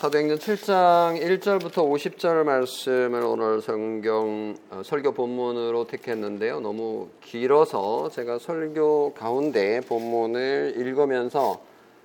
[0.00, 6.60] 사도행전 7장 1절부터 50절 말씀을 오늘 성경 어, 설교 본문으로 택했는데요.
[6.60, 11.62] 너무 길어서 제가 설교 가운데 본문을 읽으면서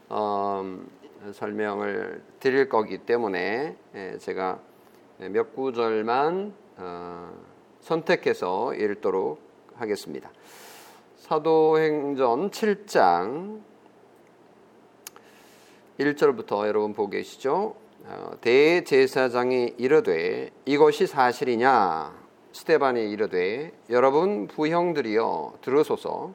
[0.10, 0.78] 어,
[1.31, 4.59] 설명을 드릴 거기 때문에 예, 제가
[5.29, 7.33] 몇 구절만 어,
[7.79, 9.39] 선택해서 읽도록
[9.75, 10.29] 하겠습니다.
[11.15, 13.62] 사도행전 7장
[15.97, 17.84] 1절부터 여러분 보고 계시죠?
[18.08, 22.14] 어, 대제사장이 이르되 이것이 사실이냐?
[22.52, 26.31] 스테반이 이르되 여러분 부형들이여 들으소서.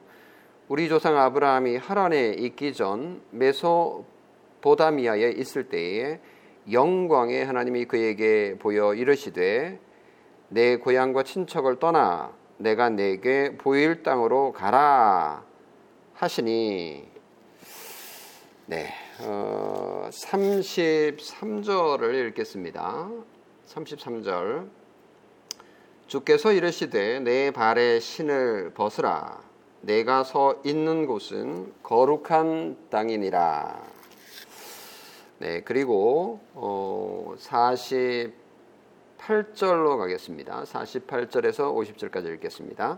[0.67, 6.19] 우리 조상 아브라함이 하란에 있기 전 메소보다미아에 있을 때에
[6.69, 9.79] 영광의 하나님이 그에게 보여 이르시되
[10.49, 15.45] 내 고향과 친척을 떠나 내가 내게 보일 땅으로 가라
[16.15, 17.09] 하시니.
[18.67, 23.11] 네, 어, 33절을 읽겠습니다.
[23.67, 24.67] 33절.
[26.07, 29.43] 주께서 이르시되 내 발에 신을 벗으라.
[29.81, 33.79] 내가 서 있는 곳은 거룩한 땅이니라.
[35.37, 40.63] 네, 그리고 어, 48절로 가겠습니다.
[40.63, 42.97] 48절에서 50절까지 읽겠습니다.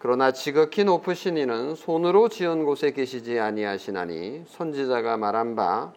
[0.00, 5.92] 그러나 지극히 높으신 이는 손으로 지은 곳에 계시지 아니하시나니 선지자가 말한 바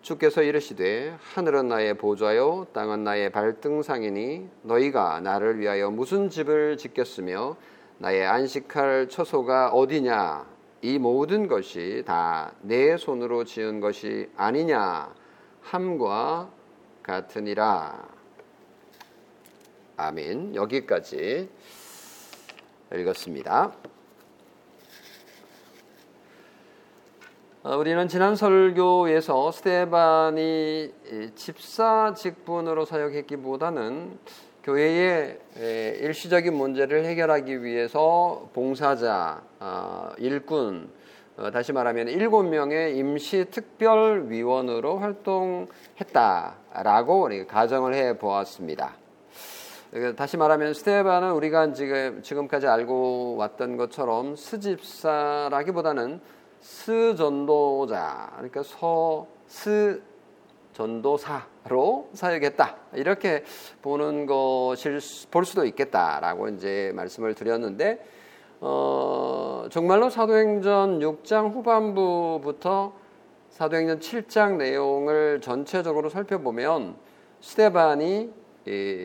[0.00, 7.56] 주께서 이르시되 하늘은 나의 보좌요 땅은 나의 발등상이니 너희가 나를 위하여 무슨 집을 짓겠으며
[7.98, 10.46] 나의 안식할 처소가 어디냐?
[10.80, 15.14] 이 모든 것이 다 내 손으로 지은 것이 아니냐?
[15.60, 16.50] 함과
[17.02, 18.08] 같으니라.
[19.98, 20.54] 아멘.
[20.54, 21.50] 여기까지
[22.92, 23.72] 읽었습니다.
[27.62, 30.92] 어, 우리는 지난 설교에서 스테반이
[31.34, 34.18] 집사 직분으로 사역했기보다는
[34.62, 35.38] 교회의
[36.00, 40.90] 일시적인 문제를 해결하기 위해서 봉사자, 어, 일꾼,
[41.36, 49.03] 어, 다시 말하면 일곱 명의 임시 특별위원으로 활동했다라고 가정을 해 보았습니다.
[50.16, 56.20] 다시 말하면 스테반은 우리가 지금 지금까지 알고 왔던 것처럼 스집사라기보다는
[56.60, 60.02] 스전도자 그러니까 서스
[60.72, 62.76] 전도사로 사역했다.
[62.94, 63.44] 이렇게
[63.82, 64.98] 보는 것일
[65.30, 68.04] 볼 수도 있겠다라고 이제 말씀을 드렸는데
[68.60, 72.92] 어, 정말로 사도행전 6장 후반부부터
[73.50, 76.96] 사도행전 7장 내용을 전체적으로 살펴보면
[77.40, 78.42] 스테반이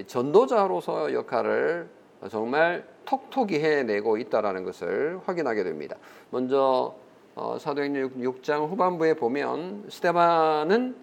[0.08, 1.90] 전도자로서 역할을
[2.30, 5.96] 정말 톡톡히 해내고 있다라는 것을 확인하게 됩니다.
[6.30, 6.96] 먼저
[7.36, 10.96] 어, 사도행전 6장 후반부에 보면 스테반은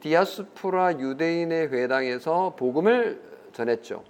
[0.00, 3.20] 디아스포라 유대인의 회당에서 복음을
[3.52, 4.02] 전했죠.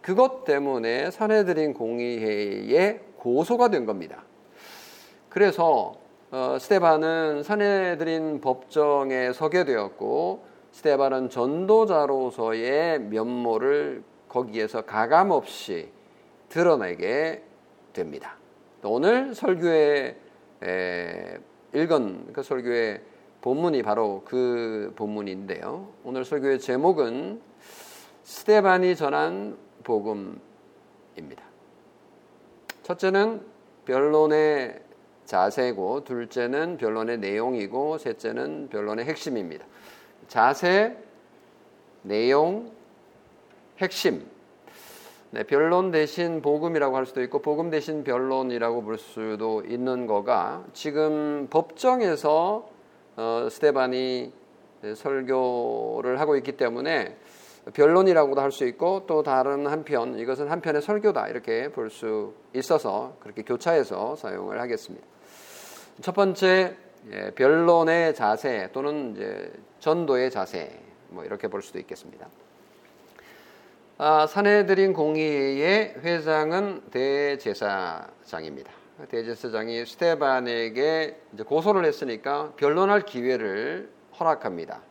[0.00, 4.24] 그것 때문에 사내들인 공의회에 고소가 된 겁니다.
[5.28, 5.94] 그래서
[6.30, 10.44] 어, 스테반은 사내들인 법정에 서게 되었고
[10.74, 15.88] 스테반은 전도자로서의 면모를 거기에서 가감없이
[16.48, 17.44] 드러내게
[17.92, 18.36] 됩니다.
[18.82, 20.16] 오늘 설교에
[21.74, 23.02] 읽은 그 설교의
[23.40, 25.90] 본문이 바로 그 본문인데요.
[26.02, 27.40] 오늘 설교의 제목은
[28.24, 30.40] 스테반이 전한 복음입니다.
[32.82, 33.46] 첫째는
[33.84, 34.80] 변론의
[35.24, 39.66] 자세고, 둘째는 변론의 내용이고, 셋째는 변론의 핵심입니다.
[40.28, 40.96] 자세,
[42.02, 42.70] 내용,
[43.78, 44.26] 핵심.
[45.30, 51.48] 네, 변론 대신 복음이라고 할 수도 있고 복음 대신 변론이라고 볼 수도 있는 거가 지금
[51.50, 52.68] 법정에서
[53.16, 54.32] 어, 스테반이
[54.94, 57.16] 설교를 하고 있기 때문에
[57.72, 63.42] 변론이라고도 할 수 있고 또 다른 한편 이것은 한편의 설교다 이렇게 볼 수 있어서 그렇게
[63.42, 65.04] 교차해서 사용을 하겠습니다.
[66.00, 66.83] 첫 번째 예,
[67.34, 72.28] 변론의 자세 또는 이제 전도의 자세 뭐 이렇게 볼 수도 있겠습니다.
[73.96, 78.72] 아, 사내들인 공의의 회장은 대제사장입니다.
[79.08, 84.82] 대제사장이 스테반에게 고소를 했으니까 변론할 기회를 허락합니다.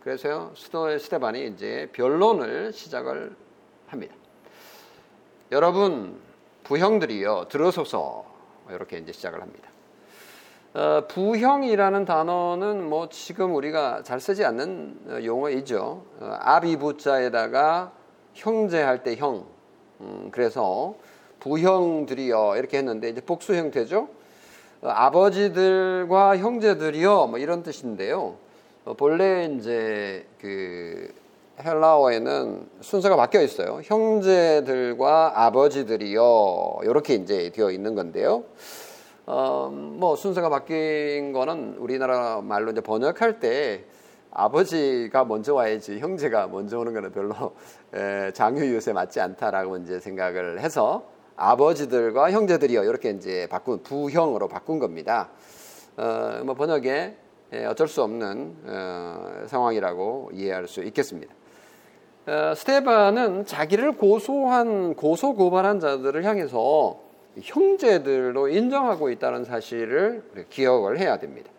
[0.00, 3.34] 그래서 스테반이 이제 변론을 시작을
[3.86, 4.14] 합니다.
[5.50, 6.20] 여러분
[6.64, 8.24] 부형들이여 들어서서
[8.70, 9.68] 이렇게 이제 시작을 합니다.
[10.78, 16.02] 어, 부형이라는 단어는 뭐 지금 우리가 잘 쓰지 않는 어, 용어이죠.
[16.20, 17.90] 어, 아비부자에다가
[18.34, 19.44] 형제할 때 형.
[20.00, 20.94] 음, 그래서
[21.40, 24.08] 부형들이여 이렇게 했는데 이제 복수 형태죠.
[24.82, 28.36] 어, 아버지들과 형제들이여 뭐 이런 뜻인데요.
[28.84, 31.12] 어, 본래 이제 그
[31.60, 33.80] 헬라어에는 순서가 바뀌어 있어요.
[33.82, 36.78] 형제들과 아버지들이요.
[36.84, 38.44] 이렇게 이제 되어 있는 건데요.
[39.30, 43.84] 어, 뭐 순서가 바뀐 거는 우리나라 말로 이제 번역할 때
[44.30, 47.34] 아버지가 먼저 와야지 형제가 먼저 오는 거는 별로
[47.92, 51.04] 에, 장유유세 맞지 않다라고 이제 생각을 해서
[51.36, 55.28] 아버지들과 형제들이요 이렇게 이제 바꾼 부형으로 바꾼 겁니다.
[55.98, 57.14] 어, 뭐 번역에
[57.68, 61.34] 어쩔 수 없는 어, 상황이라고 이해할 수 있겠습니다.
[62.26, 67.07] 어, 스테반은 자기를 고소한 고소 고발한 자들을 향해서
[67.42, 71.50] 형제들로 인정하고 있다는 사실을 기억을 해야 됩니다.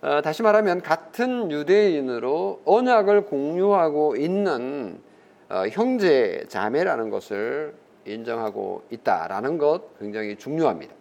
[0.00, 5.00] 어, 다시 말하면 같은 유대인으로 언약을 공유하고 있는
[5.48, 7.74] 어, 형제 자매라는 것을
[8.04, 10.94] 인정하고 있다라는 것 굉장히 중요합니다.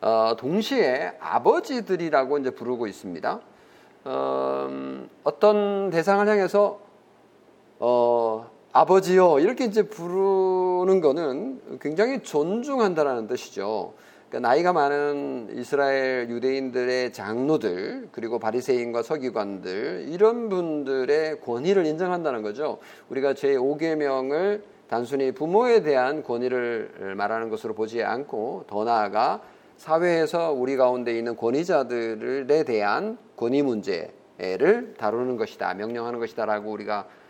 [0.00, 3.40] 어, 동시에 아버지들이라고 이제 부르고 있습니다.
[4.04, 6.80] 어, 어떤 대상을 향해서
[7.78, 13.94] 어, 아버지요 이렇게 이제 부르는 거는 굉장히 존중한다라는 뜻이죠.
[14.28, 22.78] 그러니까 나이가 많은 이스라엘 유대인들의 장로들 그리고 바리새인과 서기관들 이런 분들의 권위를 인정한다는 거죠.
[23.10, 29.40] 우리가 제 5계명을 단순히 부모에 대한 권위를 말하는 것으로 보지 않고 더 나아가
[29.76, 37.23] 사회에서 우리 가운데 있는 권위자들에 대한 권위 문제를 다루는 것이다, 명령하는 것이다라고 우리가 어,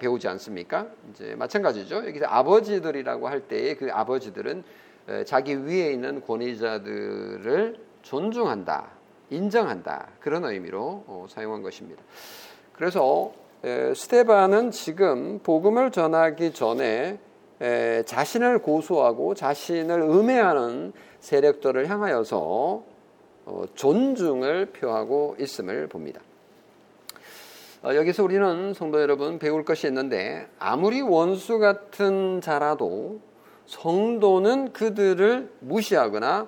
[0.00, 0.88] 배우지 않습니까?
[1.10, 2.06] 이제 마찬가지죠.
[2.06, 4.64] 여기서 아버지들이라고 할 때의 그 아버지들은
[5.24, 8.90] 자기 위에 있는 권위자들을 존중한다,
[9.30, 12.02] 인정한다 그런 의미로 어, 사용한 것입니다.
[12.72, 13.32] 그래서
[13.94, 17.18] 스테반은 지금 복음을 전하기 전에
[18.06, 22.82] 자신을 고소하고 자신을 음해하는 세력들을 향하여서
[23.46, 26.20] 어, 존중을 표하고 있음을 봅니다.
[27.82, 33.20] 어, 여기서 우리는 성도 여러분 배울 것이 있는데 아무리 원수 같은 자라도
[33.64, 36.46] 성도는 그들을 무시하거나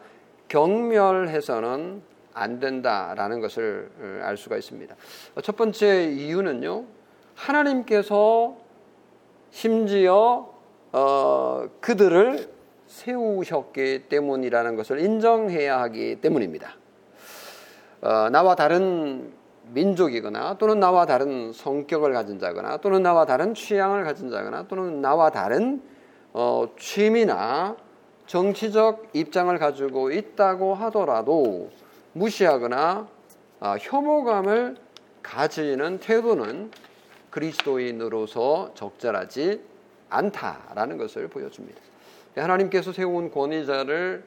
[0.48, 2.02] 경멸해서는
[2.34, 4.94] 안 된다라는 것을 어, 알 수가 있습니다.
[5.42, 6.84] 첫 번째 이유는요,
[7.34, 8.54] 하나님께서
[9.50, 10.52] 심지어
[10.92, 12.46] 어, 그들을
[12.88, 16.76] 세우셨기 때문이라는 것을 인정해야 하기 때문입니다.
[18.02, 19.32] 어, 나와 다른
[19.72, 25.30] 민족이거나 또는 나와 다른 성격을 가진 자거나 또는 나와 다른 취향을 가진 자거나 또는 나와
[25.30, 25.82] 다른
[26.32, 27.76] 어, 취미나
[28.26, 31.70] 정치적 입장을 가지고 있다고 하더라도
[32.12, 33.08] 무시하거나
[33.60, 34.76] 어, 혐오감을
[35.22, 36.70] 가지는 태도는
[37.30, 39.60] 그리스도인으로서 적절하지
[40.10, 41.80] 않다라는 것을 보여줍니다.
[42.36, 44.24] 하나님께서 세운 권위자를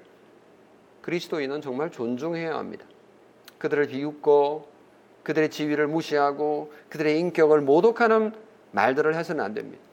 [1.01, 2.85] 그리스도인은 정말 존중해야 합니다.
[3.59, 4.74] 그들을 비웃고
[5.25, 8.31] 그들의 지위를 무시하고 그들의 인격을 모독하는
[8.71, 9.83] 말들을 해서는 안 됩니다.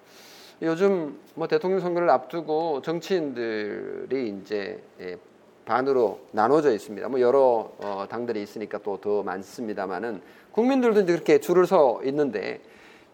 [0.63, 5.17] 요즘 뭐 대통령 선거를 앞두고 정치인들이 이제 예,
[5.65, 7.09] 반으로 나눠져 있습니다.
[7.09, 10.21] 뭐 여러 어, 당들이 있으니까 또 더 많습니다만은
[10.53, 12.61] 국민들도 이제 그렇게 줄을 서 있는데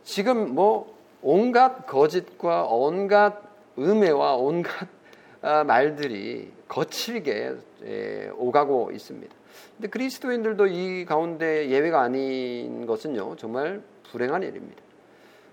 [0.04, 3.40] 지금 뭐 온갖 거짓과 온갖
[3.78, 4.88] 음해와 온갖
[5.40, 7.54] 아, 말들이 거칠게
[7.84, 9.37] 예, 오가고 있습니다.
[9.78, 14.82] 근데 그리스도인들도 이 가운데 예외가 아닌 것은요, 정말 불행한 일입니다.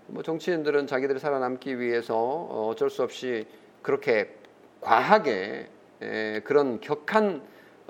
[0.07, 3.45] 뭐 정치인들은 자기들이 살아남기 위해서 어쩔 수 없이
[3.83, 4.35] 그렇게
[4.81, 5.69] 과하게
[6.01, 7.43] 예, 그런 격한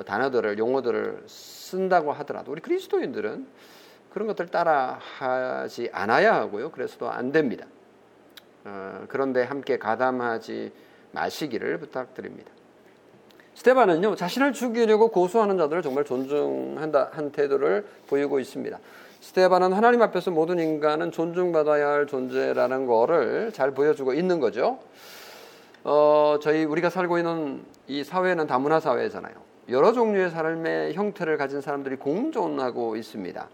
[0.06, 3.48] 단어들을 용어들을 쓴다고 하더라도 우리 그리스도인들은
[4.12, 6.72] 그런 것들 따라하지 않아야 하고요.
[6.72, 7.66] 그래서도 안 됩니다.
[8.66, 10.74] 어, 그런데 함께 가담하지
[11.14, 12.52] 마시기를 부탁드립니다.
[13.56, 18.78] 스테반은요 자신을 죽이려고 고소하는 자들을 정말 존중한다 한 태도를 보이고 있습니다.
[19.22, 24.80] 스테반은 하나님 앞에서 모든 인간은 존중받아야 할 존재라는 것을 잘 보여주고 있는 거죠.
[25.84, 29.34] 어, 저희 우리가 살고 있는 이 사회는 다문화 사회잖아요.
[29.70, 33.48] 여러 종류의 삶의 형태를 가진 사람들이 공존하고 있습니다.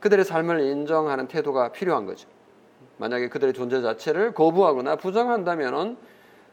[0.00, 2.28] 그들의 삶을 인정하는 태도가 필요한 거죠.
[2.98, 5.96] 만약에 그들의 존재 자체를 거부하거나 부정한다면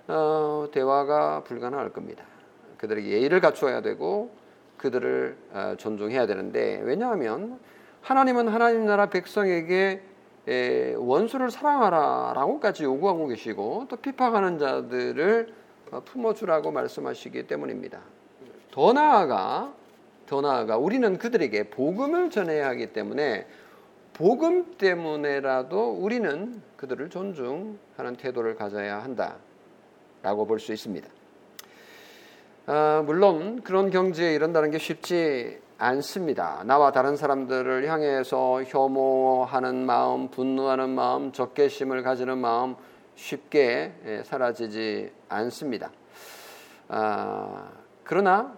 [0.07, 2.24] 어, 대화가 불가능할 겁니다.
[2.84, 4.32] 그들에게 예의를 갖추어야 되고
[4.78, 7.58] 그들을 어, 존중해야 되는데 왜냐하면
[8.02, 10.02] 하나님은 하나님 나라 백성에게
[10.98, 15.54] 원수를 사랑하라라고까지 요구하고 계시고 또 비판하는 자들을
[15.92, 18.02] 어, 품어주라고 말씀하시기 때문입니다.
[18.72, 19.74] 더 나아가
[20.25, 23.48] 더 나아가 우리는 그들에게 복음을 전해야 하기 때문에
[24.12, 31.23] 복음 때문에라도 우리는 그들을 존중하는 태도를 가져야 한다라고 볼 수 있습니다.
[32.65, 36.63] 아, 물론 그런 경지에 이른다는 게 쉽지 않습니다.
[36.65, 42.77] 나와 다른 사람들을 향해서 혐오하는 마음, 분노하는 마음, 적개심을 가지는 마음
[43.15, 45.91] 쉽게 예, 사라지지 않습니다.
[46.88, 47.67] 아,
[48.05, 48.53] 그러나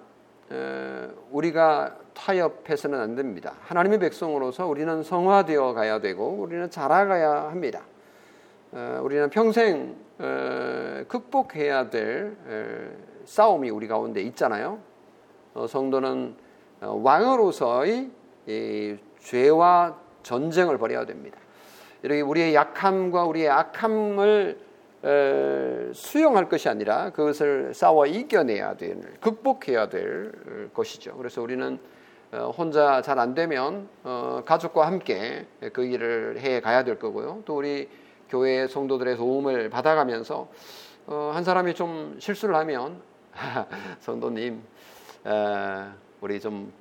[0.52, 3.56] 에, 우리가 타협해서는 안 됩니다.
[3.62, 7.82] 하나님의 백성으로서 우리는 성화되어 가야 되고 우리는 자라가야 합니다.
[8.72, 12.38] 에, 우리는 평생 에, 극복해야 될
[13.26, 14.80] 싸움이 우리 가운데 있잖아요.
[15.54, 16.36] 어, 성도는
[16.82, 18.10] 어, 왕으로서의
[19.20, 21.38] 죄와 전쟁을 벌여야 됩니다.
[22.04, 24.66] 이렇게 우리의 약함과 우리의 악함을
[25.94, 31.16] 수용할 것이 아니라 그것을 싸워 이겨내야 될, 극복해야 될 것이죠.
[31.18, 31.80] 그래서 우리는
[32.32, 37.44] 어, 혼자 잘 안 되면 어, 가족과 함께 그 일을 해 가야 될 거고요.
[37.46, 37.88] 또 우리
[38.30, 40.48] 교회 성도들의 도움을 받아가면서
[41.08, 43.00] 한 사람이 좀 실수를 하면
[44.00, 44.62] 성도님
[46.22, 46.72] 우리 좀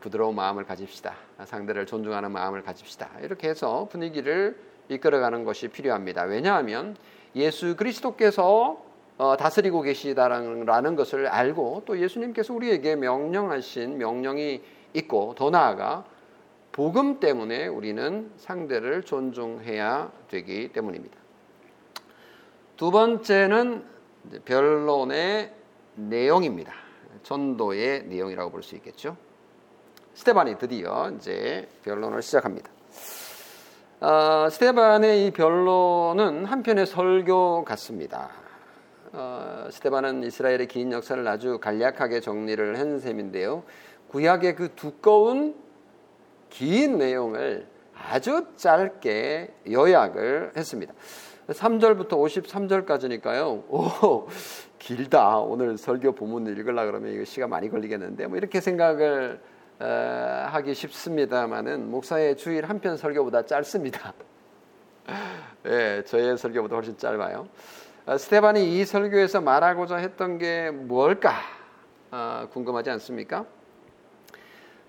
[0.00, 1.14] 부드러운 마음을 가집시다.
[1.44, 3.08] 상대를 존중하는 마음을 가집시다.
[3.22, 4.58] 이렇게 해서 분위기를
[4.88, 6.24] 이끌어가는 것이 필요합니다.
[6.24, 6.96] 왜냐하면
[7.36, 8.84] 예수 그리스도께서
[9.18, 14.62] 어, 다스리고 계시다라는 것을 알고 또 예수님께서 우리에게 명령하신 명령이
[14.94, 16.04] 있고 더 나아가
[16.72, 21.18] 복음 때문에 우리는 상대를 존중해야 되기 때문입니다.
[22.78, 23.84] 두 번째는
[24.46, 25.59] 변론의
[26.08, 26.72] 내용입니다.
[27.22, 29.16] 전도의 내용이라고 볼 수 있겠죠.
[30.14, 32.70] 스테반이 드디어 이제 변론을 시작합니다.
[34.00, 38.30] 어, 스테반의 이 변론은 한편의 설교 같습니다.
[39.12, 43.62] 어, 스테반은 이스라엘의 긴 역사를 아주 간략하게 정리를 한 셈인데요.
[44.08, 45.54] 구약의 그 두꺼운
[46.48, 50.92] 긴 내용을 아주 짧게 요약을 했습니다.
[51.50, 53.64] 3절부터 53절까지니까요.
[53.68, 54.28] 오,
[54.78, 55.38] 길다.
[55.38, 59.40] 오늘 설교 본문 읽으려 그러면 이거 시간 많이 걸리겠는데 뭐 이렇게 생각을
[59.80, 64.12] 어, 하기 쉽습니다만은 목사의 주일 한 편 설교보다 짧습니다.
[65.62, 67.48] 네, 저의 설교보다 훨씬 짧아요.
[68.06, 71.34] 어, 스테반이 이 설교에서 말하고자 했던 게 뭘까
[72.10, 73.44] 어, 궁금하지 않습니까?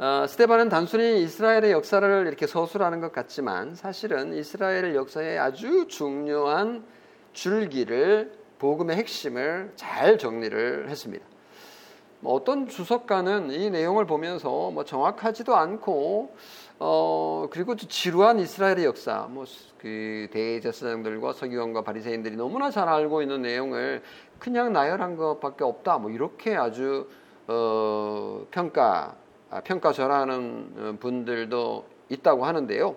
[0.01, 6.83] 어, 스테반은 단순히 이스라엘의 역사를 이렇게 서술하는 것 같지만 사실은 이스라엘 역사의 아주 중요한
[7.33, 11.23] 줄기를 복음의 핵심을 잘 정리를 했습니다.
[12.19, 16.35] 뭐 어떤 주석가는 이 내용을 보면서 뭐 정확하지도 않고
[16.79, 19.45] 어 그리고 또 지루한 이스라엘의 역사 뭐
[19.77, 24.03] 그 대제사장들과 서기관과 바리새인들이 너무나 잘 알고 있는 내용을
[24.37, 27.07] 그냥 나열한 것밖에 없다 뭐 이렇게 아주
[27.47, 29.30] 어 평가 아,
[29.63, 32.95] 평가 절하는 분들도 있다고 하는데요.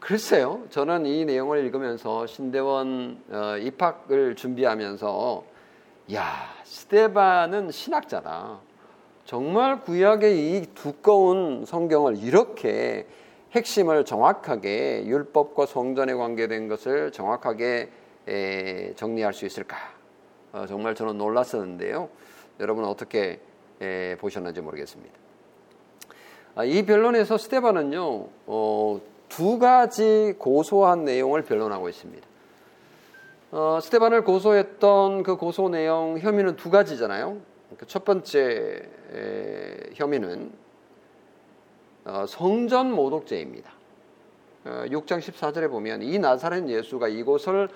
[0.00, 5.44] 글쎄요, 저는 이 내용을 읽으면서 신대원 어, 입학을 준비하면서
[6.12, 6.24] 야
[6.64, 8.60] 스테반은 신학자다.
[9.24, 13.06] 정말 구약의 이 두꺼운 성경을 이렇게
[13.52, 17.90] 핵심을 정확하게 율법과 성전에 관계된 것을 정확하게
[18.28, 19.78] 에, 정리할 수 있을까?
[20.52, 22.10] 어, 정말 저는 놀랐었는데요.
[22.60, 23.40] 여러분 어떻게
[23.80, 25.23] 에, 보셨는지 모르겠습니다.
[26.56, 32.26] 아, 이 변론에서 스테반은요 어, 두 가지 고소한 내용을 변론하고 있습니다.
[33.50, 37.38] 어, 스테반을 고소했던 그 고소 내용 혐의는 두 가지잖아요.
[37.78, 38.82] 그 첫 번째
[39.12, 40.52] 에, 혐의는
[42.04, 43.72] 어, 성전 모독죄입니다.
[44.66, 47.68] 어, 6장 14절에 보면 이 나사렛 예수가 이곳을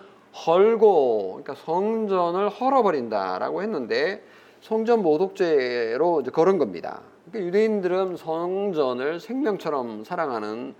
[0.46, 4.22] 헐고 그러니까 성전을 헐어버린다라고 했는데
[4.60, 7.00] 성전 모독죄로 걸은 겁니다.
[7.30, 10.74] 그러니까 유대인들은 성전을 생명처럼 사랑하는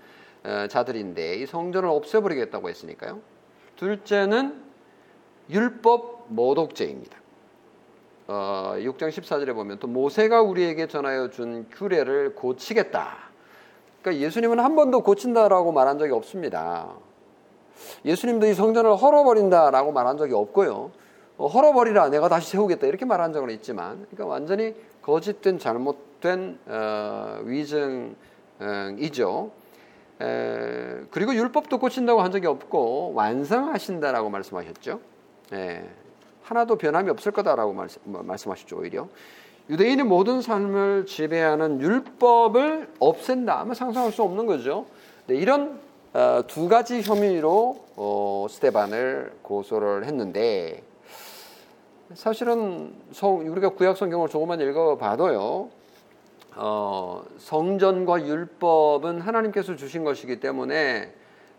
[0.44, 3.20] 어, 자들인데 이 성전을 없애버리겠다고 했으니까요.
[3.76, 4.62] 둘째는
[5.50, 7.18] 율법 모독죄입니다.
[8.28, 13.30] 어, 6장 14절에 보면 또 모세가 우리에게 전하여 준 규례를 고치겠다.
[14.00, 16.94] 그러니까 예수님은 한 번도 고친다라고 말한 적이 없습니다.
[18.04, 20.92] 예수님도 이 성전을 헐어버린다라고 말한 적이 없고요.
[21.36, 27.40] 어, 헐어버리라 내가 다시 세우겠다 이렇게 말한 적은 있지만 그러니까 완전히 거짓된 잘못 된 어,
[27.44, 29.50] 위증이죠.
[30.20, 35.00] 에, 그리고 율법도 고친다고 한 적이 없고 완성하신다라고 말씀하셨죠.
[35.52, 35.88] 예,
[36.42, 39.08] 하나도 변함이 없을 거다라고 말씀, 뭐, 말씀하시죠 오히려
[39.70, 44.86] 유대인의 모든 삶을 지배하는 율법을 없앤다 하면 상상할 수 없는 거죠.
[45.26, 45.78] 네, 이런
[46.14, 50.82] 어, 두 가지 혐의로 어, 스테반을 고소를 했는데
[52.14, 55.77] 사실은 성, 우리가 구약 성경을 조금만 읽어봐도요.
[56.60, 61.12] 어, 성전과 율법은 하나님께서 주신 것이기 때문에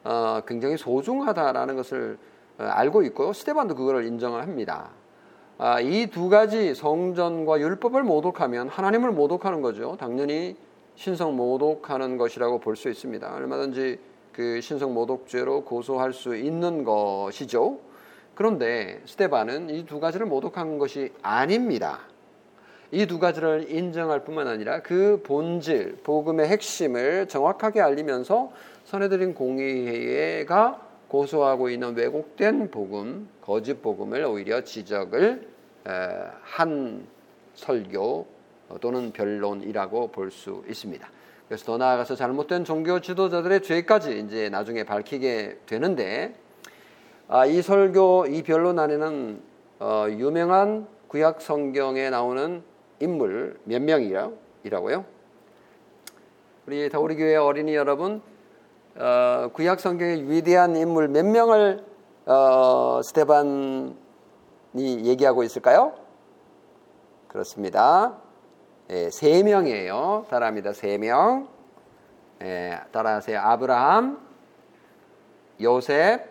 [0.03, 2.18] 어, 굉장히 소중하다라는 것을
[2.58, 3.32] 어, 알고 있고요.
[3.34, 4.89] 스테반도 그거를 인정을 합니다.
[5.58, 9.96] 아, 이 두 가지 성전과 율법을 모독하면 하나님을 모독하는 거죠.
[10.00, 10.56] 당연히
[10.96, 13.34] 신성 모독하는 것이라고 볼 수 있습니다.
[13.36, 14.00] 얼마든지
[14.34, 17.79] 그 신성 모독죄로 고소할 수 있는 것이죠.
[18.36, 22.00] 그런데 스테반은 이 두 가지를 모독한 것이 아닙니다.
[22.91, 28.51] 이 두 가지를 인정할 뿐만 아니라 그 본질, 복음의 핵심을 정확하게 알리면서
[28.86, 35.48] 선해드린 공의회가 고소하고 있는 왜곡된 복음, 거짓 복음을 오히려 지적을
[36.41, 37.05] 한
[37.53, 38.25] 설교
[38.81, 41.08] 또는 변론이라고 볼 수 있습니다.
[41.48, 46.36] 그래서 더 나아가서 잘못된 종교 지도자들의 죄까지 이제 나중에 밝히게 되는데
[47.27, 49.41] 아, 이 설교 이 변론 안에는
[49.79, 52.62] 어, 유명한 구약 성경에 나오는
[53.00, 55.06] 인물 몇 명이라고요?
[56.68, 58.22] 우리 다우리 교회 어린이 여러분
[58.96, 61.84] 어, 구약 성경의 위대한 인물 몇 명을
[62.25, 63.96] 어, 스테반이
[64.75, 65.94] 얘기하고 있을까요?
[67.27, 68.18] 그렇습니다.
[68.89, 70.25] 예, 세 명이에요.
[70.29, 70.74] 따라합니다.
[70.74, 71.48] 세 명.
[72.41, 73.39] 예, 따라하세요.
[73.39, 74.20] 아브라함,
[75.62, 76.27] 요셉,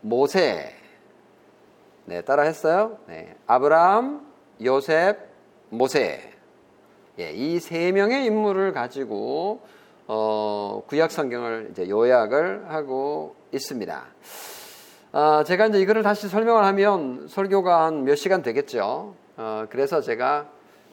[0.00, 0.72] 모세.
[2.06, 2.98] 네, 따라했어요.
[3.06, 4.26] 네, 아브라함,
[4.62, 5.18] 요셉,
[5.70, 6.20] 모세.
[7.18, 9.60] 예, 이 세 명의 인물을 가지고
[10.06, 14.04] 어, 구약 성경을 이제 요약을 하고 있습니다.
[15.12, 19.14] 어, 제가 이제 이거를 다시 설명을 하면 설교가 한 몇 시간 되겠죠.
[19.36, 20.46] 어, 그래서 제가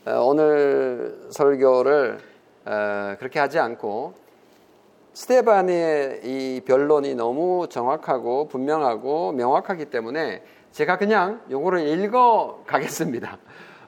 [0.06, 2.20] 어, 오늘 설교를
[2.66, 4.14] 어, 그렇게 하지 않고
[5.14, 13.38] 스테반의 이 변론이 너무 정확하고 분명하고 명확하기 때문에 제가 그냥 요거를 읽어 가겠습니다.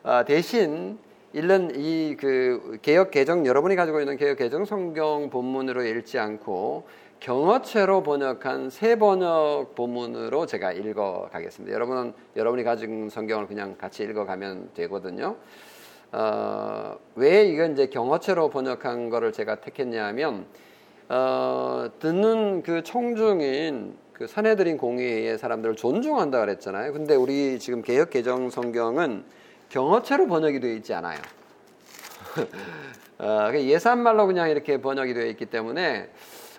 [0.06, 1.00] 어, 대신
[1.34, 6.86] 읽는 이그 개혁 개정 여러분이 가지고 있는 개혁 개정 성경 본문으로 읽지 않고
[7.20, 11.74] 경어체로 번역한 새 번역 본문으로 제가 읽어 가겠습니다.
[11.74, 15.38] 여러분은 여러분이 가진 성경을 그냥 같이 읽어 가면 되거든요.
[16.12, 20.46] 어, 왜 이건 이제 경어체로 번역한 거를 제가 택했냐면
[21.10, 26.94] 어, 듣는 그 청중인 그 사내들인 공의의 사람들을 존중한다 그랬잖아요.
[26.94, 29.24] 근데 우리 지금 개혁 개정 성경은
[29.76, 31.20] 경어체로 번역이 되어 있지 않아요.
[33.20, 36.10] 어, 예산말로 그냥 이렇게 번역이 되어 있기 때문에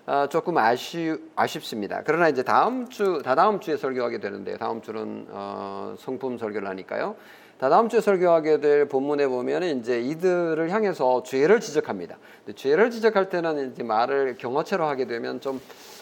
[0.04, 2.02] 어, 조금 아쉬, 아쉽습니다.
[2.04, 4.58] 그러나 이제 다음 주, 다다음 주에 설교하게 되는데요.
[4.58, 7.16] 다음 주는 어, 성품 설교를 하니까요.
[7.58, 12.18] 다다음 주에 설교하게 될 본문에 보면 이제 이들을 향해서 죄를 지적합니다.
[12.54, 15.58] 죄를 지적할 때는 이제 말을 경어체로 하게 되면 좀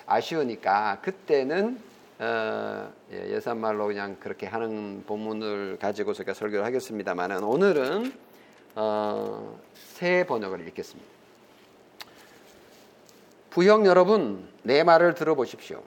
[0.06, 1.78] 아쉬우니까 그때는
[2.18, 8.12] 어, 예, 산말로 그냥 그렇게 하는 본문을 가지고 제가 설교를 하겠습니다만은 오늘은
[8.76, 11.08] 어, 새 번역을 읽겠습니다.
[13.50, 15.82] 부형 여러분, 내 말을 들어보십시오.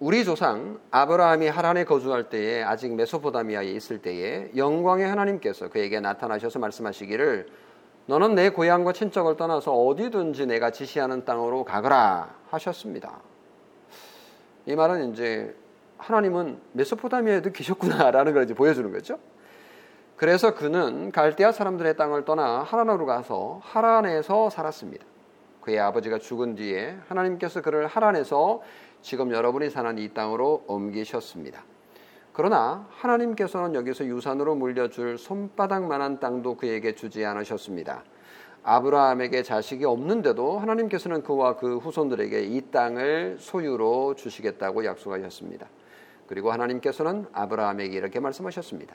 [0.00, 7.48] 우리 조상 아브라함이 하란에 거주할 때에 아직 메소포다미아에 있을 때에 영광의 하나님께서 그에게 나타나셔서 말씀하시기를
[8.06, 13.20] 너는 내 고향과 친척을 떠나서 어디든지 내가 지시하는 땅으로 가거라 하셨습니다.
[14.68, 15.56] 이 말은 이제
[15.96, 19.18] 하나님은 메소포타미아에도 계셨구나라는 걸 이제 보여주는 거죠.
[20.14, 25.06] 그래서 그는 갈대아 사람들의 땅을 떠나 하란으로 가서 하란에서 살았습니다.
[25.62, 28.60] 그의 아버지가 죽은 뒤에 하나님께서 그를 하란에서
[29.00, 31.64] 지금 여러분이 사는 이 땅으로 옮기셨습니다.
[32.34, 38.04] 그러나 하나님께서는 여기서 유산으로 물려줄 손바닥만한 땅도 그에게 주지 않으셨습니다.
[38.62, 45.66] 아브라함에게 자식이 없는데도 하나님께서는 그와 그 후손들에게 이 땅을 소유로 주시겠다고 약속하셨습니다.
[46.26, 48.94] 그리고 하나님께서는 아브라함에게 이렇게 말씀하셨습니다.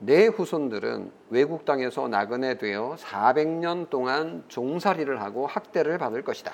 [0.00, 6.52] 내 후손들은 외국 땅에서 나그네 되어 400년 동안 종살이를 하고 학대를 받을 것이다.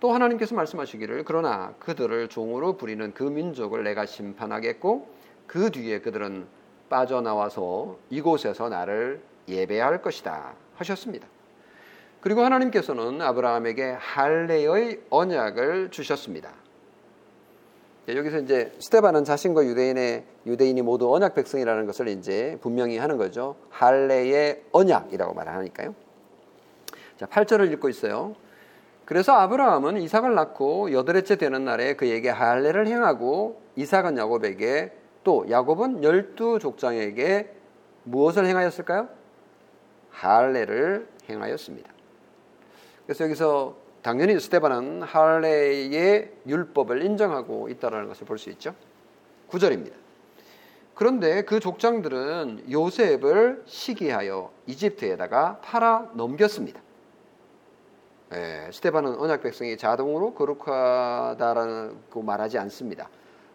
[0.00, 5.08] 또 하나님께서 말씀하시기를 그러나 그들을 종으로 부리는 그 민족을 내가 심판하겠고
[5.46, 6.46] 그 뒤에 그들은
[6.88, 10.54] 빠져나와서 이곳에서 나를 예배할 것이다.
[10.78, 11.26] 하셨습니다.
[12.20, 16.52] 그리고 하나님께서는 아브라함에게 할례의 언약을 주셨습니다.
[18.08, 23.56] 예, 여기서 이제 스테반은 자신과 유대인의 유대인이 모두 언약 백성이라는 것을 이제 분명히 하는 거죠.
[23.70, 25.94] 할례의 언약이라고 말하니까요.
[27.18, 28.34] 자, 8절을 읽고 있어요.
[29.04, 34.92] 그래서 아브라함은 이삭을 낳고 여덟째 되는 날에 그에게 할례를 행하고 이삭은 야곱에게
[35.24, 37.54] 또 야곱은 열두 족장에게
[38.04, 39.08] 무엇을 행하였을까요?
[40.18, 41.90] 할례를 행하였습니다.
[43.06, 48.74] 그래서 여기서 당연히 스테반은 할례의 율법을 인정하고 있다는 것을 볼 수 있죠.
[49.50, 49.92] 9절입니다.
[50.94, 56.80] 그런데 그 족장들은 요셉을 시기하여 이집트에다가 팔아 넘겼습니다.
[58.34, 63.08] 예, 스테반은 언약 백성이 자동으로 거룩하다라고 말하지 않습니다.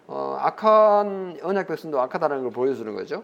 [0.08, 3.24] 어, 악한 언약 백성도 악하다는 걸 보여주는 거죠.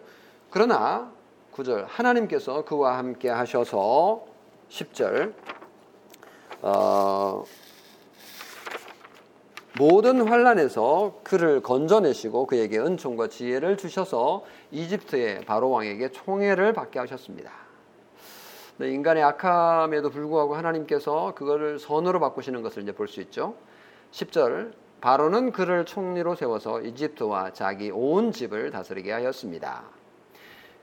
[0.51, 1.11] 그러나
[1.53, 4.25] 9절 하나님께서 그와 함께 하셔서
[4.69, 5.33] 10절
[6.61, 7.43] 어,
[9.77, 17.51] 모든 환란에서 그를 건져내시고 그에게 은총과 지혜를 주셔서 이집트의 바로 왕에게 총애를 받게 하셨습니다.
[18.77, 23.55] 네, 인간의 악함에도 불구하고 하나님께서 그거를 선으로 바꾸시는 것을 이제 볼 수 있죠.
[24.11, 29.98] 10절 바로는 그를 총리로 세워서 이집트와 자기 온 집을 다스리게 하였습니다.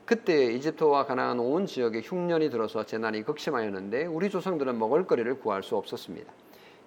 [0.07, 6.33] 그때 이집트와 가나안 온 지역에 흉년이 들어서 재난이 극심하였는데 우리 조상들은 먹을거리를 구할 수 없었습니다.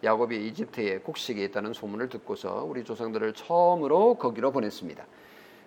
[0.05, 5.05] 야곱이 이집트에 곡식이 있다는 소문을 듣고서 우리 조상들을 처음으로 거기로 보냈습니다.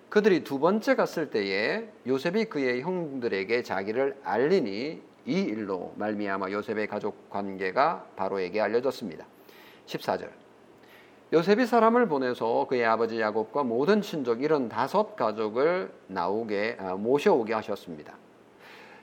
[0.08, 7.28] 그들이 두 번째 갔을 때에 요셉이 그의 형들에게 자기를 알리니 이 일로 말미암아 요셉의 가족
[7.28, 9.26] 관계가 바로에게 알려졌습니다.
[9.86, 10.41] 14절
[11.33, 18.12] 요셉이 사람을 보내서 그의 아버지 야곱과 모든 친족 이런 다섯 가족을 나오게 아, 모셔오게 하셨습니다.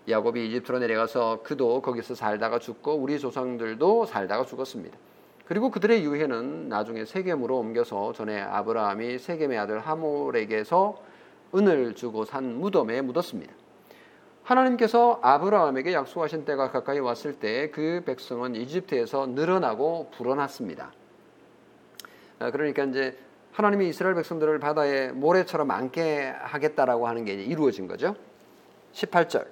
[0.07, 4.95] 야곱이 이집트로 내려가서 그도 거기서 살다가 죽고 우리 조상들도 살다가 죽었습니다.
[5.45, 11.01] 그리고 그들의 유해는 나중에 세겜으로 옮겨서 전에 아브라함이 세겜의 아들 하몰에게서
[11.55, 13.51] 은을 주고 산 무덤에 묻었습니다.
[14.43, 20.91] 하나님께서 아브라함에게 약속하신 때가 가까이 왔을 때 그 백성은 이집트에서 늘어나고 불어났습니다.
[22.39, 23.17] 아, 그러니까 이제
[23.51, 28.15] 하나님이 이스라엘 백성들을 바다에 모래처럼 안게 하겠다라고 하는 게 이루어진 거죠.
[28.93, 29.47] 18절.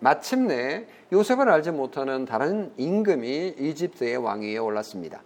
[0.00, 5.22] 마침내 요셉을 알지 못하는 다른 임금이 이집트의 왕위에 올랐습니다.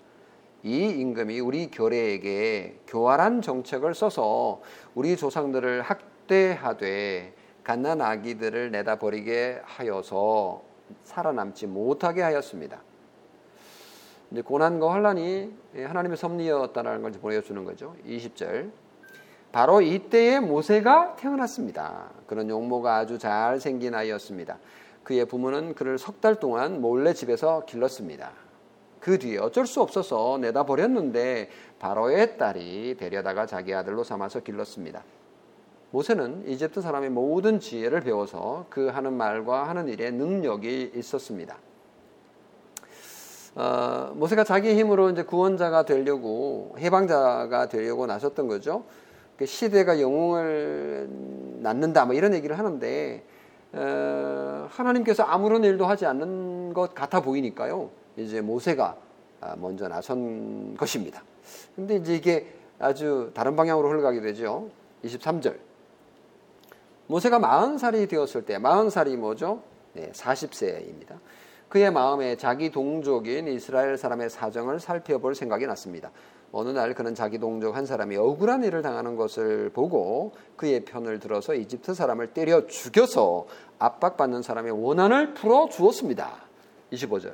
[0.63, 4.61] 이 임금이 우리 교례에게 교활한 정책을 써서
[4.95, 7.35] 우리 조상들을 학대하되
[7.65, 10.63] 갓난 아기들을 내다 버리게 하여서
[11.05, 12.83] 살아남지 못하게 하였습니다.
[14.33, 17.95] 이제 고난과 환란이 하나님의 섭리였다는 걸 보여주는 거죠.
[18.07, 18.71] 20절.
[19.53, 22.09] 바로 이때에 모세가 태어났습니다.
[22.27, 24.59] 그런 용모가 아주 잘 생긴 아이였습니다.
[25.05, 28.31] 그의 부모는 그를 석 달 동안 몰래 집에서 길렀습니다.
[29.01, 35.03] 그 뒤에 어쩔 수 없어서 내다 버렸는데 바로의 딸이 데려다가 자기 아들로 삼아서 길렀습니다.
[35.91, 41.59] 모세는 이집트 사람의 모든 지혜를 배워서 그 하는 말과 하는 일에 능력이 있었습니다.
[43.55, 48.85] 어, 모세가 자기 힘으로 이제 구원자가 되려고 해방자가 되려고 나섰던 거죠.
[49.37, 51.09] 그 시대가 영웅을
[51.61, 53.23] 낳는다 뭐 이런 얘기를 하는데
[53.73, 57.91] 어, 하나님께서 아무런 일도 하지 않는 것 같아 보이니까요.
[58.17, 58.97] 이제 모세가
[59.41, 61.23] 아, 먼저 나선 것입니다.
[61.75, 64.69] 근데 이제 이게 아주 다른 방향으로 흘러가게 되죠.
[65.05, 65.57] 23절.
[67.09, 69.63] 모세가 40살이 되었을 때, 40살이 뭐죠?
[69.95, 71.19] 네, 40세입니다.
[71.73, 76.11] 그의 마음에 자기 동족인 이스라엘 사람의 사정을 살펴볼 생각이 났습니다.
[76.53, 81.55] 어느 날 그는 자기 동족 한 사람이 억울한 일을 당하는 것을 보고 그의 편을 들어서
[81.55, 83.47] 이집트 사람을 때려 죽여서
[83.79, 86.43] 압박받는 사람의 원한을 풀어 주었습니다.
[86.93, 87.33] 25절.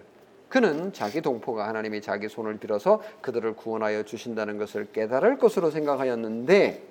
[0.49, 6.87] 그는 자기 동포가 하나님이 자기 손을 빌어서 그들을 구원하여 주신다는 것을 깨달을 것으로 생각하였는데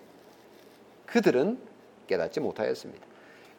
[1.05, 1.59] 그들은
[2.07, 3.06] 깨닫지 못하였습니다.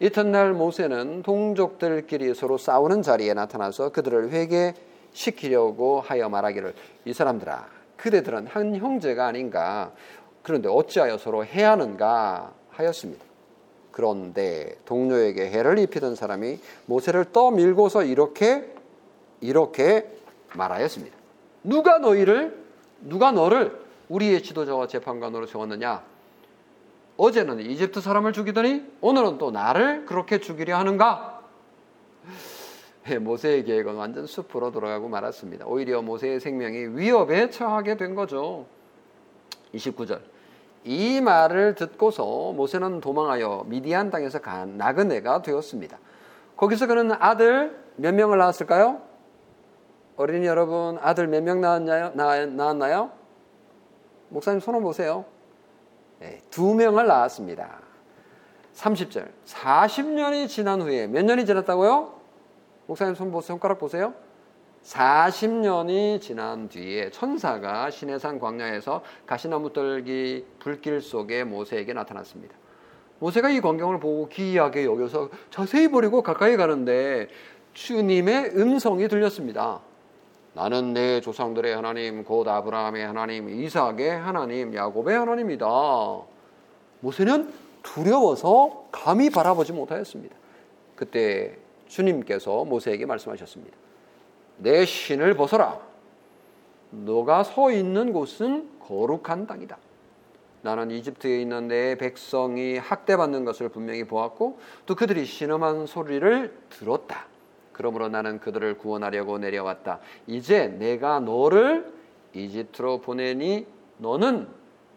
[0.00, 8.76] 이튿날 모세는 동족들끼리 서로 싸우는 자리에 나타나서 그들을 회개시키려고 하여 말하기를 이 사람들아 그대들은 한
[8.76, 9.92] 형제가 아닌가
[10.44, 13.24] 그런데 어찌하여 서로 해하는가 하였습니다.
[13.90, 18.72] 그런데 동료에게 해를 입히던 사람이 모세를 떠밀고서 이렇게
[19.40, 20.08] 이렇게
[20.54, 21.16] 말하였습니다.
[21.64, 22.56] 누가 너희를
[23.00, 23.76] 누가 너를
[24.08, 26.02] 우리의 지도자와 재판관으로 세웠느냐?
[27.18, 31.40] 어제는 이집트 사람을 죽이더니 오늘은 또 나를 그렇게 죽이려 하는가?
[33.08, 35.66] 예, 모세의 계획은 완전 숲으로 돌아가고 말았습니다.
[35.66, 38.66] 오히려 모세의 생명이 위협에 처하게 된 거죠.
[39.74, 40.20] 29절.
[40.84, 45.98] 이 말을 듣고서 모세는 도망하여 미디안 땅에서 간 나그네가 되었습니다.
[46.56, 49.02] 거기서 그는 아들 몇 명을 낳았을까요?
[50.16, 52.12] 어린이 여러분, 아들 몇 명 낳았나요?
[52.14, 53.10] 낳았나요?
[54.28, 55.24] 목사님 손을 보세요.
[56.20, 57.80] 네, 두 명을 낳았습니다.
[58.74, 59.28] 30절.
[59.46, 62.14] 40년이 지난 후에 몇 년이 지났다고요?
[62.86, 63.48] 목사님 손 보세요.
[63.54, 64.14] 손가락 보세요.
[64.82, 72.54] 40년이 지난 뒤에 천사가 시내산 광야에서 가시나무 떨기 불길 속에 모세에게 나타났습니다.
[73.18, 77.28] 모세가 이 광경을 보고 기이하게 여겨서 자세히 보려고 가까이 가는데
[77.74, 79.80] 주님의 음성이 들렸습니다.
[80.58, 85.64] 나는 내 조상들의 하나님, 곧 아브라함의 하나님, 이삭의 하나님, 야곱의 하나님이다.
[86.98, 87.52] 모세는
[87.84, 90.34] 두려워서 감히 바라보지 못하였습니다.
[90.96, 93.76] 그때 주님께서 모세에게 말씀하셨습니다.
[94.56, 95.78] 내 신을 벗어라.
[96.90, 99.78] 너가 서 있는 곳은 거룩한 땅이다.
[100.62, 107.28] 나는 이집트에 있는 내 백성이 학대받는 것을 분명히 보았고 또 그들이 신음한 소리를 들었다.
[107.78, 110.00] 그러므로 나는 그들을 구원하려고 내려왔다.
[110.26, 111.90] 이제 내가 너를
[112.34, 113.66] 이집트로 보내니
[113.98, 114.48] 너는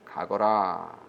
[0.03, 0.99] 가거라.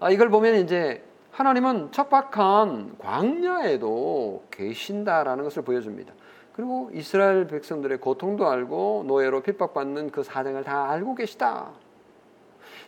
[0.00, 6.14] 아, 이걸 보면 이제 하나님은 척박한 광야에도 계신다라는 것을 보여줍니다.
[6.54, 11.70] 그리고 이스라엘 백성들의 고통도 알고 노예로 핍박받는 그 사정을 다 알고 계시다.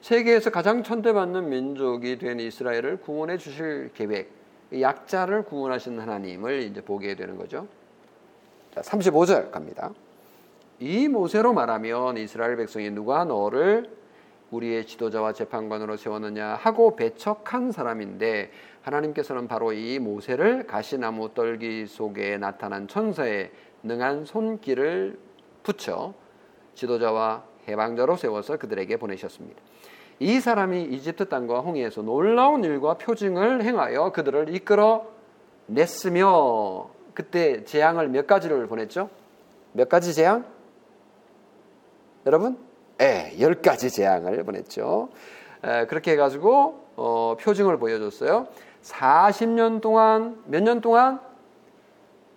[0.01, 7.37] 세계에서 가장 천대받는 민족이 된 이스라엘을 구원해 주실 계획, 약자를 구원하신 하나님을 이제 보게 되는
[7.37, 7.67] 거죠.
[8.75, 9.91] 자, 35절 갑니다.
[10.81, 13.91] 이 모세로 말하면 이스라엘 백성이 누가 너를
[14.51, 18.51] 우리의 지도자와 재판관으로 세웠느냐 하고 배척한 사람인데
[18.83, 23.51] 하나님께서는 바로 이 모세를 가시나무 떨기 속에 나타난 천사의
[23.83, 25.19] 능한 손길을
[25.63, 26.15] 붙여
[26.75, 29.61] 지도자와 해방자로 세워서 그들에게 보내셨습니다.
[30.21, 35.07] 이 사람이 이집트 땅과 홍해에서 놀라운 일과 표징을 행하여 그들을 이끌어
[35.67, 39.11] 냈으며 그때 재앙을 몇 가지를 보냈죠?
[39.73, 40.45] 몇 가지 재앙?
[42.27, 42.57] 여러분?
[43.01, 45.09] 예, 열 가지 재앙을 보냈죠.
[45.65, 48.47] 에, 그렇게 해가지고 어, 표징을 보여줬어요.
[48.83, 51.21] 40년 동안 몇 년 동안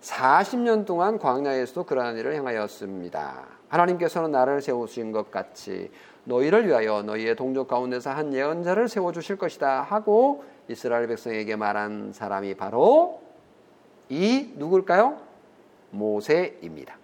[0.01, 3.45] 40년 동안 광야에서도 그러한 일을 행하였습니다.
[3.69, 5.91] 하나님께서는 나를 세우신 것 같이
[6.27, 12.55] 너희를 위하여 너희의 동족 가운데서 한 예언자를 세워 주실 것이다 하고 이스라엘 백성에게 말한 사람이
[12.55, 13.21] 바로
[14.09, 15.19] 이 누굴까요?
[15.91, 16.97] 모세입니다.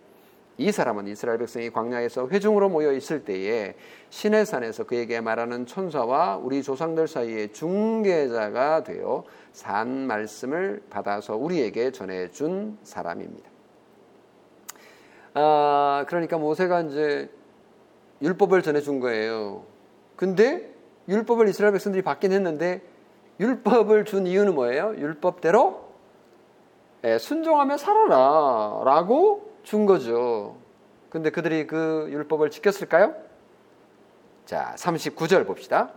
[0.58, 3.76] 이 사람은 이스라엘 백성이 광야에서 회중으로 모여 있을 때에
[4.10, 12.78] 신의 산에서 그에게 말하는 천사와 우리 조상들 사이에 중개자가 되어 산 말씀을 받아서 우리에게 전해준
[12.84, 13.50] 사람입니다.
[15.34, 17.30] 아, 그러니까 모세가 이제
[18.24, 19.66] 율법을 전해준 거예요.
[20.16, 20.74] 근데
[21.08, 22.82] 율법을 이스라엘 백성들이 받긴 했는데
[23.40, 24.96] 율법을 준 이유는 뭐예요?
[24.98, 25.84] 율법대로
[27.04, 30.56] 예, 순종하며 살아라 라고 준 거죠.
[31.10, 33.14] 근데 그들이 그 율법을 지켰을까요?
[34.46, 35.92] 자, 39절 봅시다.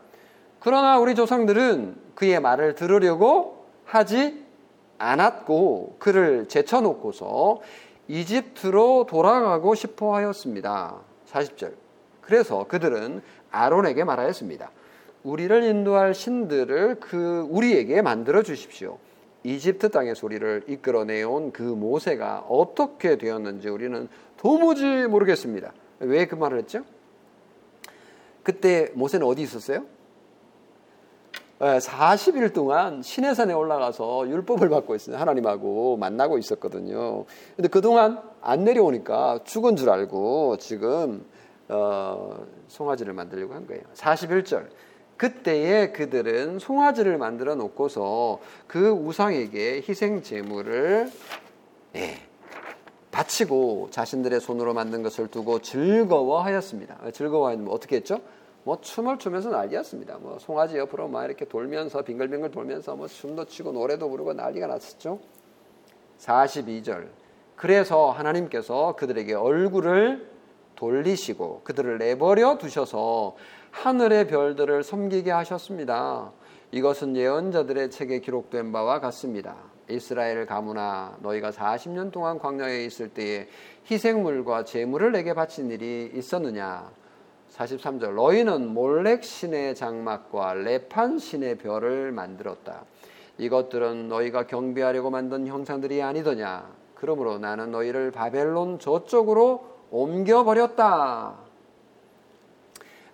[0.59, 4.45] 그러나 우리 조상들은 그의 말을 들으려고 하지
[4.99, 7.61] 않았고 그를 제쳐놓고서
[8.09, 11.01] 이집트로 돌아가고 싶어 하였습니다.
[11.29, 11.86] 40절.
[12.27, 14.71] 그래서 그들은 아론에게 말하였습니다.
[15.23, 18.99] 우리를 인도할 신들을 그 우리에게 만들어 주십시오.
[19.45, 25.73] 이집트 땅에서 우리를 이끌어내온 그 모세가 어떻게 되었는지 우리는 도무지 모르겠습니다.
[26.01, 26.83] 왜 그 말을 했죠?
[28.43, 29.85] 그때 모세는 어디 있었어요?
[31.59, 35.17] 40일 동안 시내산에 올라가서 율법을 받고 있어요.
[35.17, 37.25] 하나님하고 만나고 있었거든요.
[37.57, 41.25] 근데 그동안 안 내려오니까 죽은 줄 알고 지금
[41.69, 43.83] 어, 송아지를 만들려고 한 거예요.
[43.95, 44.69] 41절.
[45.17, 51.11] 그때에 그들은 송아지를 만들어 놓고서 그 우상에게 희생 제물을
[51.93, 52.17] 네,
[53.11, 57.11] 바치고 자신들의 손으로 만든 것을 두고 즐거워하였습니다.
[57.13, 58.21] 즐거워하면 어떻게 했죠?
[58.65, 60.19] 뭐 춤을 추면서 난리였습니다.
[60.19, 65.21] 뭐 송아지 옆으로 막 이렇게 돌면서 빙글빙글 돌면서 뭐 춤도 추고 노래도 부르고 난리가 났었죠.
[66.19, 67.09] 42절.
[67.55, 70.36] 그래서 하나님께서 그들에게 얼굴을
[70.77, 73.37] 돌리시고 그들을 내버려 두셔서
[73.71, 76.33] 하늘의 별들을 섬기게 하셨습니다.
[76.71, 79.57] 이것은 예언자들의 책에 기록된 바와 같습니다.
[79.89, 83.49] 이스라엘 가문아 너희가 40년 동안 광야에 있을 때에
[83.91, 86.91] 희생물과 제물을 내게 바친 일이 있었느냐
[87.55, 92.85] 43절 너희는 몰렉 신의 장막과 레판 신의 별을 만들었다.
[93.39, 96.69] 이것들은 너희가 경배하려고 만든 형상들이 아니더냐.
[96.95, 101.35] 그러므로 나는 너희를 바벨론 저쪽으로 옮겨 버렸다.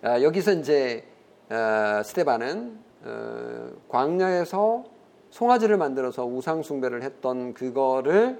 [0.01, 1.05] 아, 여기서 이제
[1.49, 4.83] 어, 스테반은 어, 광야에서
[5.29, 8.39] 송아지를 만들어서 우상 숭배를 했던 그거를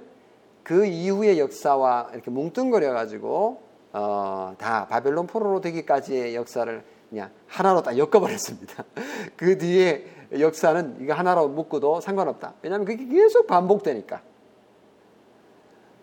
[0.63, 7.98] 그 이후의 역사와 이렇게 뭉뚱그려 가지고 어, 다 바벨론 포로로 되기까지의 역사를 그냥 하나로 딱
[7.98, 8.84] 엮어버렸습니다.
[9.38, 10.06] 그 뒤에
[10.39, 12.56] 역사는 이거 하나로 묶어도 상관없다.
[12.62, 14.22] 왜냐하면 그게 계속 반복되니까.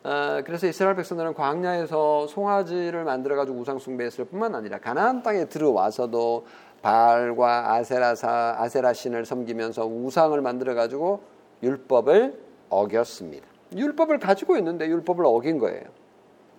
[0.02, 6.46] 어, 그래서 이스라엘 백성들은 광야에서 송아지를 만들어 가지고 우상 숭배했을 뿐만 아니라 가나안 땅에 들어와서도
[6.80, 11.22] 바알과 아세라사 아세라 신을 섬기면서 우상을 만들어 가지고
[11.62, 13.46] 율법을 어겼습니다.
[13.76, 15.84] 율법을 가지고 있는데 율법을 어긴 거예요.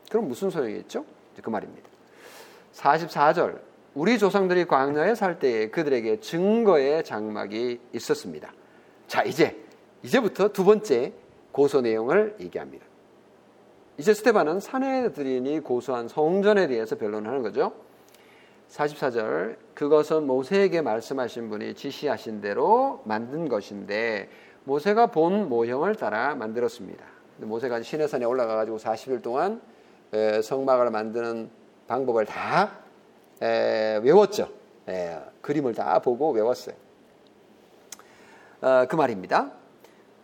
[0.10, 1.04] 그럼 무슨 소용이겠죠?
[1.42, 1.90] 그 말입니다.
[2.74, 3.60] 44절
[3.96, 8.54] 우리 조상들이 광야에 살 때에 그들에게 증거의 장막이 있었습니다.
[9.08, 9.58] 자, 이제
[10.04, 11.14] 이제부터 두 번째
[11.52, 12.91] 고소 내용을 얘기합니다.
[14.02, 17.74] 이제 스테반은 사내들인이 고소한 성전에 대해서 변론하는 거죠.
[18.68, 24.28] 44절 그것은 모세에게 말씀하신 분이 지시하신 대로 만든 것인데
[24.64, 27.06] 모세가 본 모형을 따라 만들었습니다.
[27.38, 29.62] 모세가 시내산에 올라가 가지고 40일 동안
[30.42, 31.52] 성막을 만드는
[31.88, 32.80] 방법을 다
[33.40, 34.50] 외웠죠.
[35.42, 36.74] 그림을 다 보고 외웠어요.
[38.62, 39.52] 어, 그 말입니다.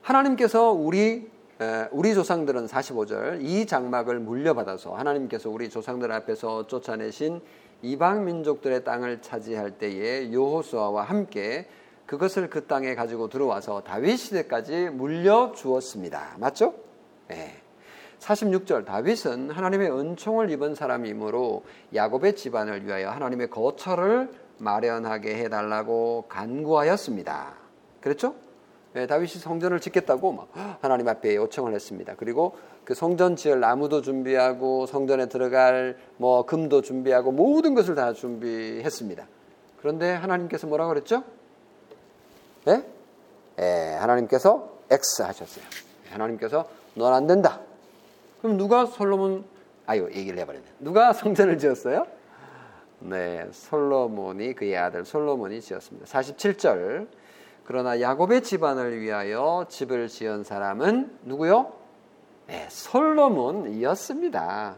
[0.02, 1.37] 하나님께서 우리
[1.92, 7.42] 우리 조상들은 45절 이 장막을 물려받아서 하나님께서 우리 조상들 앞에서 쫓아내신
[7.82, 11.68] 이방 민족들의 땅을 차지할 때에 여호수아와 함께
[12.06, 16.38] 그것을 그 땅에 가지고 들어와서 다윗 시대까지 물려 주었습니다.
[16.38, 16.74] 맞죠?
[17.28, 17.62] 네.
[18.20, 27.54] 46절 다윗은 하나님의 은총을 입은 사람이므로 야곱의 집안을 위하여 하나님의 거처를 마련하게 해달라고 간구하였습니다.
[28.02, 28.36] 그렇죠?
[28.98, 30.48] 네, 다윗이 성전을 짓겠다고
[30.82, 32.16] 하나님 앞에 요청을 했습니다.
[32.18, 39.28] 그리고 그 성전 지을 나무도 준비하고 성전에 들어갈 뭐 금도 준비하고 모든 것을 다 준비했습니다.
[39.78, 41.24] 그런데 하나님께서 뭐라고 그랬죠?
[42.70, 42.84] 예?
[43.60, 45.64] 예, 하나님께서 X 하셨어요.
[46.10, 47.60] 하나님께서 넌 안 된다.
[48.42, 49.46] 그럼 누가 솔로몬
[49.86, 50.66] 아유 얘기를 해버렸네.
[50.80, 52.08] 누가 성전을 지었어요?
[53.02, 56.08] 네, 솔로몬이 그의 아들 솔로몬이 지었습니다.
[56.08, 57.08] 47절.
[57.68, 61.74] 그러나 야곱의 집안을 위하여 집을 지은 사람은 누구요?
[62.48, 64.78] 네, 솔로몬이었습니다.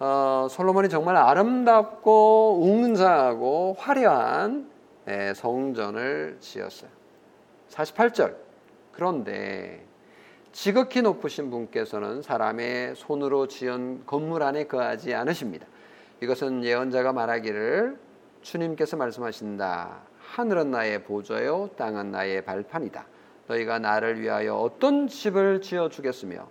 [0.00, 4.68] 어, 솔로몬이 정말 아름답고 웅장하고 화려한
[5.06, 6.90] 네, 성전을 지었어요.
[7.70, 8.36] 48절.
[8.92, 9.82] 그런데
[10.52, 15.66] 지극히 높으신 분께서는 사람의 손으로 지은 건물 안에 거하지 않으십니다.
[16.20, 17.98] 이것은 예언자가 말하기를
[18.42, 20.09] 주님께서 말씀하신다.
[20.30, 23.04] 하늘은 나의 보좌요, 땅은 나의 발판이다.
[23.48, 26.46] 너희가 나를 위하여 어떤 집을 지어 주겠으며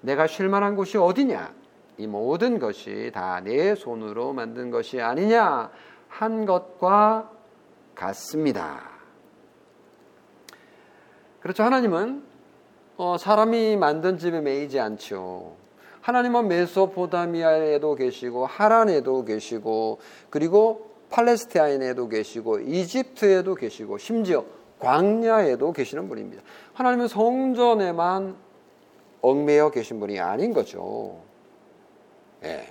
[0.00, 1.52] 내가 쉴 만한 곳이 어디냐?
[1.98, 5.70] 이 모든 것이 다 내 손으로 만든 것이 아니냐
[6.08, 7.30] 한 것과
[7.94, 8.90] 같습니다.
[11.40, 11.64] 그렇죠.
[11.64, 12.22] 하나님은
[12.96, 15.56] 어, 사람이 만든 집에 매이지 않죠.
[16.00, 24.44] 하나님은 메소포타미아에도 계시고 하란에도 계시고 그리고 팔레스타인에도 계시고 이집트에도 계시고 심지어
[24.80, 26.42] 광야에도 계시는 분입니다.
[26.74, 28.36] 하나님은 성전에만
[29.20, 31.20] 얽매여 계신 분이 아닌 거죠.
[32.40, 32.66] 네.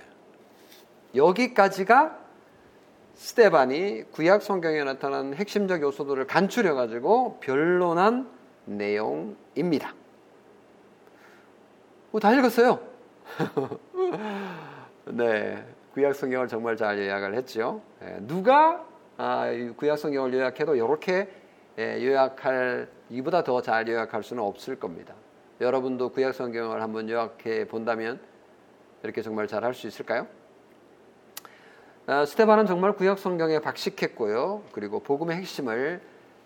[1.14, 2.18] 여기까지가
[3.14, 8.28] 스테반이 구약 성경에 나타난 핵심적 요소들을 간추려 가지고 변론한
[8.64, 9.94] 내용입니다.
[12.10, 12.80] 뭐다 읽었어요.
[15.06, 17.82] 네, 구약 성경을 정말 잘 요약을 했죠.
[18.02, 18.84] 예, 누가
[19.18, 21.28] 아, 구약 성경을 요약해도 이렇게
[21.78, 25.14] 예, 요약할 이보다 더 잘 요약할 수는 없을 겁니다.
[25.60, 28.20] 여러분도 구약 성경을 한번 요약해 본다면
[29.02, 30.26] 이렇게 정말 잘 할 수 있을까요?
[32.06, 34.62] 아, 스테반은 정말 구약 성경에 박식했고요.
[34.72, 36.00] 그리고 복음의 핵심을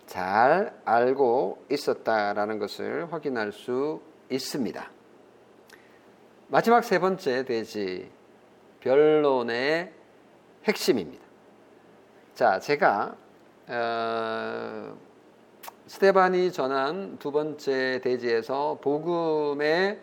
[0.07, 4.91] 잘 알고 있었다라는 것을 확인할 수 있습니다.
[6.49, 8.11] 마지막 세 번째 대지
[8.87, 9.93] 변론의
[10.65, 11.25] 핵심입니다.
[12.37, 13.17] 자, 제가
[13.67, 14.97] 어,
[15.89, 19.99] 스테반이 전한 두 번째 대지에서 복음의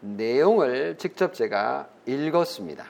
[0.00, 2.84] 내용을 직접 제가 읽었습니다.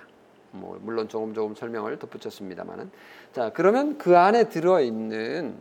[0.52, 2.90] 뭐 물론 조금 조금 설명을 덧붙였습니다만은
[3.32, 5.58] 자 그러면 그 안에 들어 있는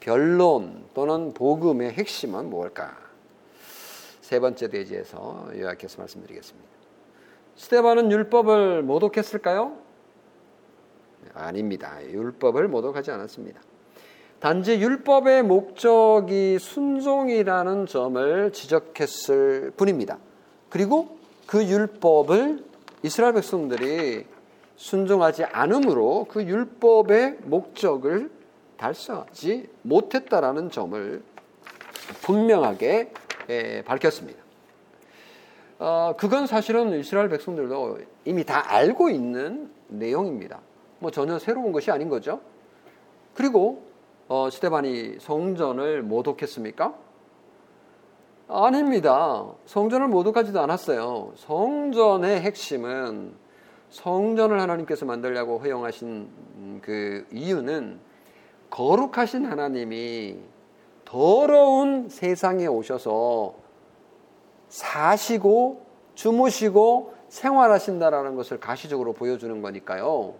[0.00, 2.96] 변론 또는 복음의 핵심은 뭘까?
[4.22, 6.71] 세 번째 대지에서 요약해서 말씀드리겠습니다.
[7.56, 9.76] 스테반은 율법을 모독했을까요?
[11.34, 11.98] 아닙니다.
[12.04, 13.60] 율법을 모독하지 않았습니다.
[14.40, 20.18] 단지 율법의 목적이 순종이라는 점을 지적했을 뿐입니다.
[20.68, 22.64] 그리고 그 율법을
[23.04, 24.26] 이스라엘 백성들이
[24.76, 28.30] 순종하지 않으므로 그 율법의 목적을
[28.76, 31.22] 달성하지 못했다라는 점을
[32.22, 33.12] 분명하게
[33.84, 34.41] 밝혔습니다.
[35.84, 40.60] 어, 그건 사실은 이스라엘 백성들도 이미 다 알고 있는 내용입니다.
[41.00, 42.40] 뭐 전혀 새로운 것이 아닌 거죠.
[43.34, 43.82] 그리고
[44.28, 46.94] 어, 스테반이 성전을 모독했습니까?
[48.46, 49.44] 아닙니다.
[49.66, 51.32] 성전을 모독하지도 않았어요.
[51.34, 53.34] 성전의 핵심은
[53.90, 57.98] 성전을 하나님께서 만들려고 허용하신 그 이유는
[58.70, 60.36] 거룩하신 하나님이
[61.04, 63.61] 더러운 세상에 오셔서
[64.72, 70.34] 사시고 주무시고 생활하신다라는 것을 가시적으로 보여주는 거니까요.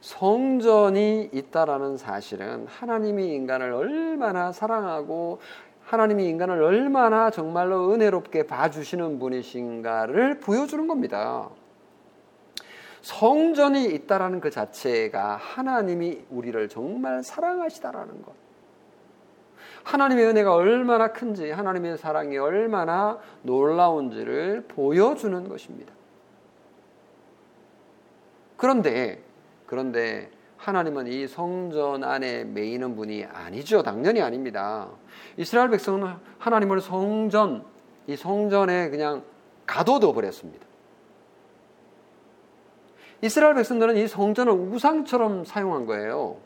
[0.00, 5.40] 성전이 있다라는 사실은 하나님이 인간을 얼마나 사랑하고
[5.82, 11.50] 하나님이 인간을 얼마나 정말로 은혜롭게 봐주시는 분이신가를 보여주는 겁니다.
[13.02, 18.45] 성전이 있다라는 그 자체가 하나님이 우리를 정말 사랑하시다라는 것.
[19.86, 25.94] 하나님의 은혜가 얼마나 큰지, 하나님의 사랑이 얼마나 놀라운지를 보여주는 것입니다.
[28.56, 29.22] 그런데,
[29.66, 33.84] 그런데 하나님은 이 성전 안에 매이는 분이 아니죠.
[33.84, 34.88] 당연히 아닙니다.
[35.36, 37.64] 이스라엘 백성은 하나님을 성전,
[38.08, 39.22] 이 성전에 그냥
[39.66, 40.66] 가둬둬 버렸습니다.
[43.22, 46.38] 이스라엘 백성들은 이 성전을 우상처럼 사용한 거예요.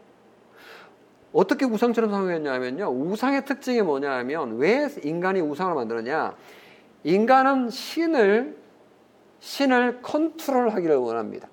[1.32, 2.90] 어떻게 우상처럼 사용했냐면요.
[2.90, 6.34] 우상의 특징이 뭐냐 하면 왜 인간이 우상을 만들었냐?
[7.04, 8.56] 인간은 신을
[9.38, 11.48] 신을 컨트롤하기를 원합니다.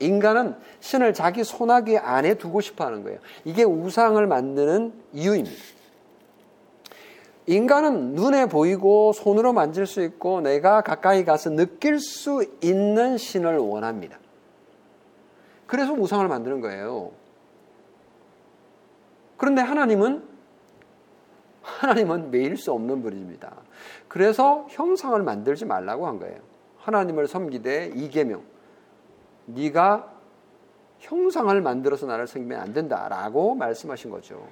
[0.00, 3.18] 인간은 신을 자기 손아귀 안에 두고 싶어 하는 거예요.
[3.44, 5.56] 이게 우상을 만드는 이유입니다.
[7.46, 14.18] 인간은 눈에 보이고 손으로 만질 수 있고 내가 가까이 가서 느낄 수 있는 신을 원합니다.
[15.66, 17.12] 그래서 우상을 만드는 거예요.
[19.38, 20.22] 그런데 하나님은
[21.62, 23.54] 하나님은 매일 수 없는 분입니다.
[24.08, 26.36] 그래서 형상을 만들지 말라고 한 거예요.
[26.78, 28.42] 하나님을 섬기되 이계명
[29.46, 30.12] 네가
[30.98, 34.46] 형상을 만들어서 나를 섬기면 안 된다라고 말씀하신 거죠.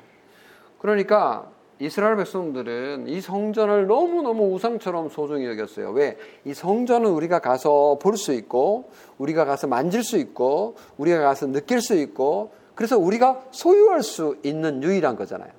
[0.78, 5.90] 그러니까 이스라엘 백성들은 이 성전을 너무너무 우상처럼 소중히 여겼어요.
[5.90, 6.16] 왜?
[6.44, 11.82] 이 성전은 우리가 가서 볼 수 있고, 우리가 가서 만질 수 있고, 우리가 가서 느낄
[11.82, 15.50] 수 있고, 그래서 우리가 소유할 수 있는 유일한 거잖아요.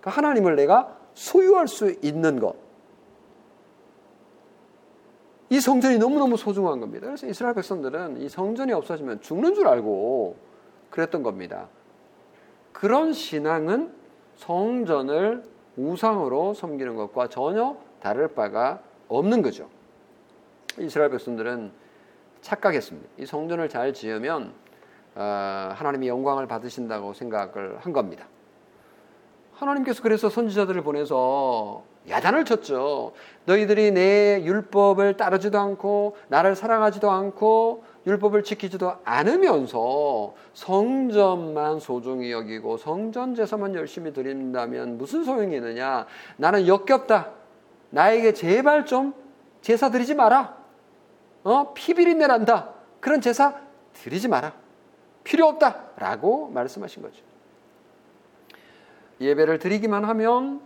[0.00, 2.54] 그러니까 하나님을 내가 소유할 수 있는 것.
[5.48, 7.06] 이 성전이 너무너무 소중한 겁니다.
[7.06, 10.36] 그래서 이스라엘 백성들은 이 성전이 없어지면 죽는 줄 알고
[10.90, 11.68] 그랬던 겁니다.
[12.72, 13.94] 그런 신앙은
[14.36, 15.42] 성전을
[15.78, 19.70] 우상으로 섬기는 것과 전혀 다를 바가 없는 거죠.
[20.78, 21.72] 이스라엘 백성들은
[22.42, 23.08] 착각했습니다.
[23.18, 24.65] 이 성전을 잘 지으면 어,
[25.16, 28.26] 하나님이 영광을 받으신다고 생각을 한 겁니다.
[29.54, 33.12] 하나님께서 그래서 선지자들을 보내서 야단을 쳤죠.
[33.46, 43.34] 너희들이 내 율법을 따르지도 않고 나를 사랑하지도 않고 율법을 지키지도 않으면서 성전만 소중히 여기고 성전
[43.34, 46.06] 제사만 열심히 드린다면 무슨 소용이 있느냐?
[46.36, 47.30] 나는 역겹다.
[47.90, 49.14] 나에게 제발 좀
[49.60, 50.56] 제사 드리지 마라.
[51.42, 51.72] 어?
[51.74, 52.70] 피비린내 난다.
[53.00, 53.54] 그런 제사
[53.94, 54.65] 드리지 마라.
[55.26, 55.90] 필요 없다.
[55.96, 57.22] 라고 말씀하신 거죠.
[59.20, 60.60] 예배를 드리기만 하면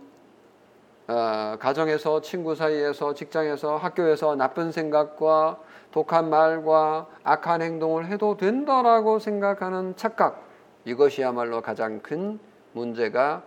[1.07, 5.59] 어, 가정에서 친구 사이에서 직장에서 학교에서 나쁜 생각과
[5.91, 10.47] 독한 말과 악한 행동을 해도 된다라고 생각하는 착각
[10.85, 12.39] 이것이야말로 가장 큰
[12.73, 13.43] 문제가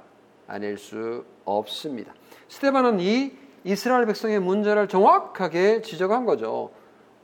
[0.48, 2.12] 아닐 수 없습니다.
[2.48, 6.70] 스테반은 이 이스라엘 백성의 문제를 정확하게 지적한 거죠.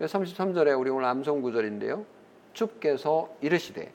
[0.01, 2.05] 33절에 우리 오늘 암송 구절인데요.
[2.53, 3.93] 주께서 이르시되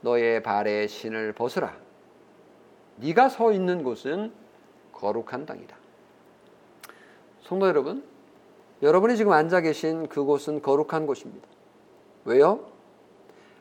[0.00, 1.76] 너의 발의 신을 벗으라.
[2.96, 4.32] 네가 서 있는 곳은
[4.92, 5.76] 거룩한 땅이다.
[7.42, 8.04] 성도 여러분,
[8.82, 11.46] 여러분이 지금 앉아 계신 그곳은 거룩한 곳입니다.
[12.24, 12.70] 왜요?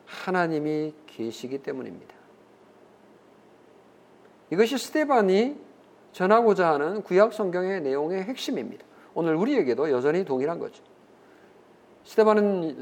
[0.06, 2.14] 하나님이 계시기 때문입니다.
[4.51, 5.58] 이것이 스테반이
[6.12, 8.86] 전하고자 하는 구약 성경의 내용의 핵심입니다.
[9.16, 10.84] 오늘 우리에게도 여전히 동일한 거죠.
[12.04, 12.82] 스테반은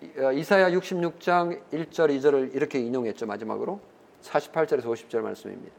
[0.00, 3.26] 이사야 66장 1절 2절을 이렇게 인용했죠.
[3.26, 3.80] 마지막으로
[4.22, 5.74] 48절에서 50절 말씀입니다.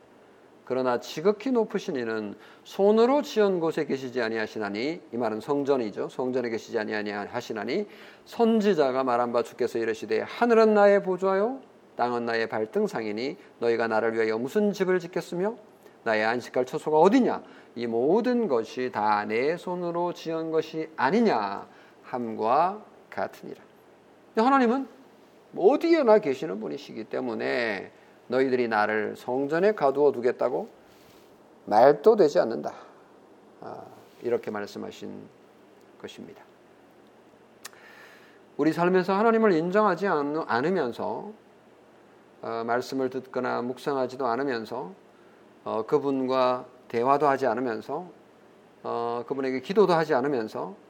[0.65, 6.09] 그러나 지극히 높으신 이는 손으로 지은 곳에 계시지 아니하시나니 이 말은 성전이죠.
[6.09, 7.87] 성전에 계시지 아니하시나니
[8.25, 11.61] 선지자가 말한 바 주께서 이르시되 하늘은 나의 보좌요
[11.95, 15.55] 땅은 나의 발등상이니 너희가 나를 위하여 무슨 집을 짓겠으며
[16.03, 17.43] 나의 안식할 처소가 어디냐
[17.75, 21.67] 이 모든 것이 다 내 손으로 지은 것이 아니냐
[22.03, 23.68] 함과 같으니라.
[24.45, 24.87] 하나님은
[25.55, 27.91] 어디에나 계시는 분이시기 때문에
[28.27, 30.69] 너희들이 나를 성전에 가두어 두겠다고
[31.65, 32.73] 말도 되지 않는다.
[33.61, 33.83] 아,
[34.21, 35.27] 이렇게 말씀하신
[36.01, 36.43] 것입니다.
[38.57, 41.31] 우리 삶에서 하나님을 인정하지 않으면서
[42.41, 44.91] 어, 말씀을 듣거나 묵상하지도 않으면서
[45.63, 48.09] 어, 그분과 대화도 하지 않으면서
[48.83, 50.88] 어, 그분에게 기도도 하지 않으면서 어,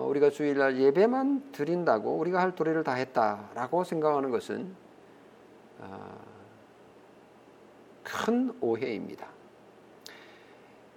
[0.00, 4.74] 우리가 주일날 예배만 드린다고 우리가 할 도리를 다 했다라고 생각하는 것은
[5.78, 6.18] 어,
[8.02, 9.26] 큰 오해입니다.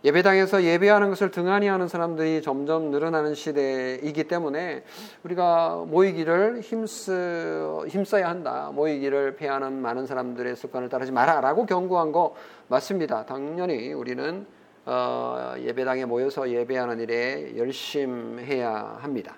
[0.03, 4.83] 예배당에서 예배하는 것을 등한히 하는 사람들이 점점 늘어나는 시대이기 때문에
[5.23, 8.71] 우리가 모이기를 힘쓰, 힘써야 한다.
[8.73, 11.41] 모이기를 패하는 많은 사람들의 습관을 따르지 마라.
[11.41, 12.35] 라고 경고한 거
[12.67, 13.25] 맞습니다.
[13.25, 14.45] 당연히 우리는
[14.89, 19.35] 어, 예배당에 모여서 예배하는 일에 열심해야 합니다.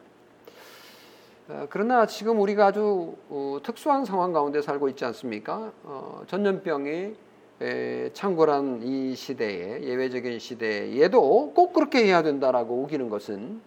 [1.48, 5.72] 어, 그러나 지금 우리가 아주 어, 특수한 상황 가운데 살고 있지 않습니까?
[5.84, 7.16] 어, 전염병이
[7.62, 13.60] 에, 창궐한 이 시대에 예외적인 시대에도 꼭 그렇게 해야 된다라고 우기는 것은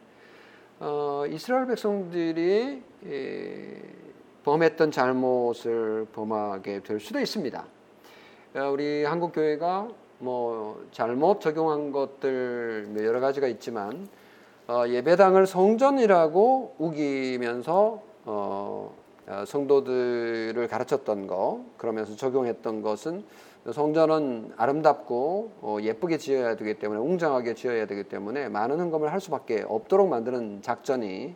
[0.79, 3.83] 어, 이스라엘 백성들이 에,
[4.45, 7.67] 범했던 잘못을 범하게 될 수도 있습니다.
[8.55, 9.89] 어, 우리 한국 교회가
[10.23, 14.09] 뭐 잘못 적용한 것들 뭐 여러 가지가 있지만
[14.69, 18.95] 어, 예배당을 성전이라고 우기면서 어,
[19.27, 23.25] 어, 성도들을 가르쳤던 거 그러면서 적용했던 것은
[23.73, 29.65] 성전은 아름답고 어, 예쁘게 지어야 되기 때문에 웅장하게 지어야 되기 때문에 많은 흥금을 할 수밖에
[29.67, 31.35] 없도록 만드는 작전이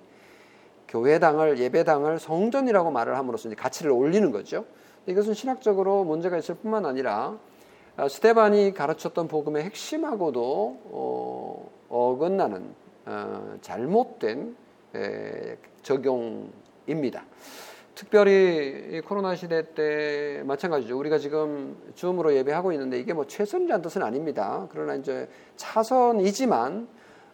[0.87, 4.65] 교회당을 예배당을 성전이라고 말을 함으로써 이제 가치를 올리는 거죠.
[5.07, 7.39] 이것은 신학적으로 문제가 있을 뿐만 아니라 어,
[8.09, 12.75] 스테반이 가르쳤던 복음의 핵심하고도 어, 어긋나는
[13.07, 14.57] 어, 잘못된
[15.83, 17.25] 적용입니다.
[17.95, 20.99] 특별히 코로나 시대 때 마찬가지죠.
[20.99, 24.69] 우리가 지금 줌으로 예배하고 있는데 이게 뭐 최선이라는 뜻은 아닙니다.
[24.71, 26.89] 그러나 이제 차선이지만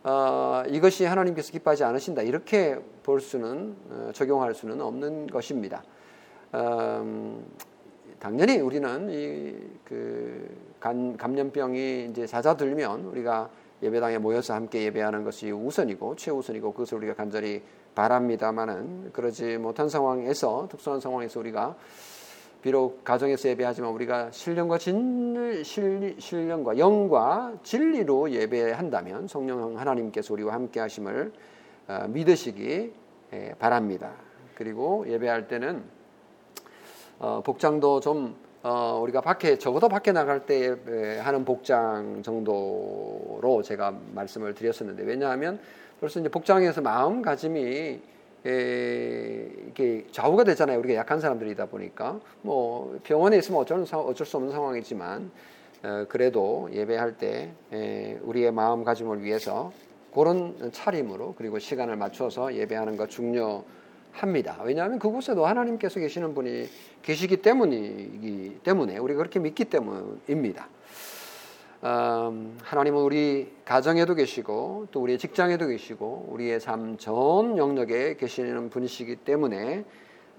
[0.05, 5.83] 어, 이것이 하나님께서 기뻐하지 않으신다 이렇게 볼 수는 어, 적용할 수는 없는 것입니다.
[6.55, 7.45] 음,
[8.23, 10.49] 당연히 우리는 이 그
[10.81, 13.51] 감염병이 이제 잦아들면 우리가
[13.83, 17.63] 예배당에 모여서 함께 예배하는 것이 우선이고 최우선이고 그것을 우리가 간절히
[17.95, 21.77] 바랍니다만은 그러지 못한 상황에서 특수한 상황에서 우리가
[22.63, 30.81] 비록 가정에서 예배하지만 우리가 신령과 진 실, 신령과 영과 진리로 예배한다면 성령 하나님께서 우리와 함께
[30.81, 31.33] 하심을
[31.89, 32.93] 어, 믿으시기
[33.59, 34.13] 바랍니다.
[34.55, 35.83] 그리고 예배할 때는
[37.23, 44.55] 어, 복장도 좀 어, 우리가 밖에 적어도 밖에 나갈 때 하는 복장 정도로 제가 말씀을
[44.55, 45.61] 드렸었는데 왜냐하면
[46.01, 48.01] 벌써 이제 복장에서 마음가짐이
[48.45, 50.81] 에, 이게 좌우가 되잖아요.
[50.81, 55.31] 우리가 약한 사람들이다 보니까 뭐 병원에 있으면 어쩔, 어쩔 수 없는 상황이지만
[55.85, 59.71] 어, 그래도 예배할 때 에, 우리의 마음가짐을 위해서
[60.13, 63.63] 그런 차림으로 그리고 시간을 맞춰서 예배하는 것 중요.
[64.13, 64.61] 합니다.
[64.63, 66.69] 왜냐하면 그곳에도 하나님께서 계시는 분이
[67.03, 70.69] 계시기 때문이기 때문에 우리가 그렇게 믿기 때문입니다.
[71.85, 79.17] 음, 하나님은 우리 가정에도 계시고 또 우리의 직장에도 계시고 우리의 삶 전 영역에 계시는 분이시기
[79.17, 79.85] 때문에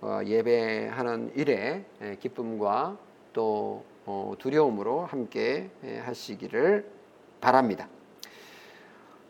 [0.02, 1.84] 어, 예배하는 일에
[2.20, 2.98] 기쁨과
[3.34, 5.70] 또 어, 두려움으로 함께
[6.06, 6.86] 하시기를
[7.42, 7.88] 바랍니다.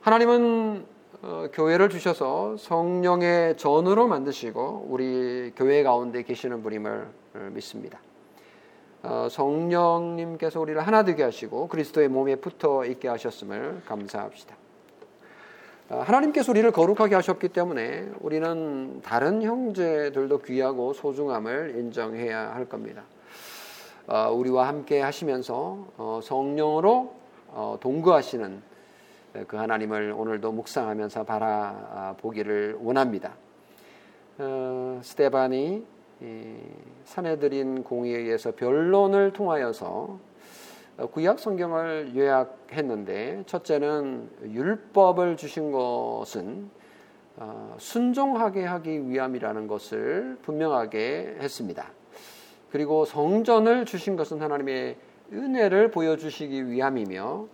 [0.02, 0.86] 하나님은
[1.22, 8.00] 어, 교회를 주셔서 성령의 전으로 만드시고 우리 교회 가운데 계시는 분임을 어, 믿습니다.
[9.04, 14.56] 어, 성령님께서 우리를 하나 되게 하시고 그리스도의 몸에 붙어 있게 하셨음을 감사합시다.
[15.90, 23.04] 어, 하나님께서 우리를 거룩하게 하셨기 때문에 우리는 다른 형제들도 귀하고 소중함을 인정해야 할 겁니다.
[24.08, 27.14] 어, 우리와 함께 하시면서 어, 성령으로
[27.50, 28.73] 어, 동거하시는
[29.48, 33.34] 그 하나님을 오늘도 묵상하면서 바라보기를 원합니다.
[34.38, 35.86] 어, 스테반이
[37.04, 40.20] 사내들인 공의에 의해서 변론을 통하여서
[41.12, 46.70] 구약 성경을 요약했는데 첫째는 율법을 주신 것은
[47.36, 51.88] 어, 순종하게 하기 위함이라는 것을 분명하게 했습니다.
[52.72, 54.98] 그리고 성전을 주신 것은 하나님의
[55.32, 57.48] 은혜를 보여주시기 위함이며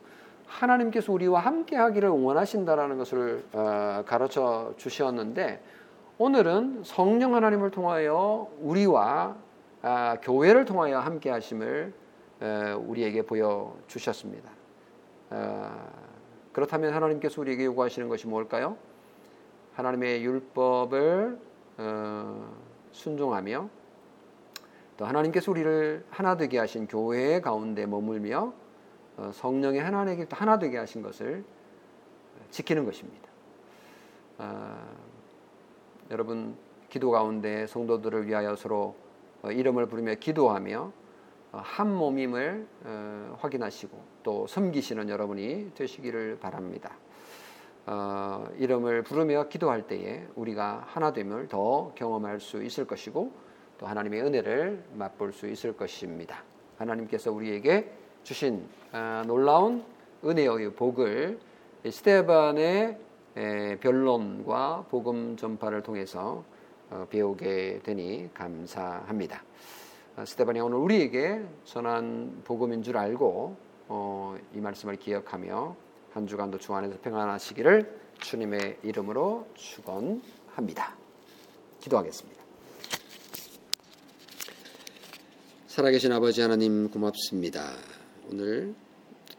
[0.50, 5.64] 하나님께서 우리와 함께 하기를 원하신다라는 것을 어, 가르쳐 주셨는데
[6.18, 9.38] 오늘은 성령 하나님을 통하여 우리와
[9.82, 11.94] 아, 교회를 통하여 함께 하심을
[12.42, 14.50] 어, 우리에게 보여 주셨습니다.
[15.30, 15.88] 어,
[16.52, 18.76] 그렇다면 하나님께서 우리에게 요구하시는 것이 뭘까요?
[19.76, 21.40] 하나님의 율법을
[22.92, 23.70] 순종하며
[24.98, 28.59] 또 하나님께서 우리를 하나 되게 하신 교회 가운데 머물며 어,
[29.34, 31.44] 성령의 하나님께 하나 되게 하신 것을
[32.52, 33.30] 지키는 것입니다.
[34.38, 34.88] 아,
[36.12, 36.56] 여러분
[36.90, 38.96] 기도 가운데 성도들을 위하여 서로
[39.42, 40.92] 어, 이름을 부르며 기도하며
[41.52, 46.96] 어, 한 몸임을 어, 확인하시고 또 섬기시는 여러분이 되시기를 바랍니다.
[47.86, 53.32] 어, 이름을 부르며 기도할 때에 우리가 하나 됨을 더 경험할 수 있을 것이고
[53.78, 56.44] 또 하나님의 은혜를 맛볼 수 있을 것입니다.
[56.78, 57.92] 하나님께서 우리에게
[58.24, 59.84] 주신 아, 놀라운
[60.24, 61.40] 은혜의 복을
[61.90, 62.98] 스테반의
[63.80, 66.44] 변론과 복음 전파를 통해서
[66.90, 69.44] 어, 배우게 되니 감사합니다.
[70.16, 73.56] 아, 스테반이 오늘 우리에게 전한 복음인 줄 알고
[73.88, 75.76] 어, 이 말씀을 기억하며
[76.12, 80.98] 한 주간도 주 안에서 평안하시기를 주님의 이름으로 축원합니다.
[81.80, 82.40] 기도하겠습니다.
[85.68, 87.89] 살아계신 아버지 하나님 고맙습니다.
[88.32, 88.76] 오늘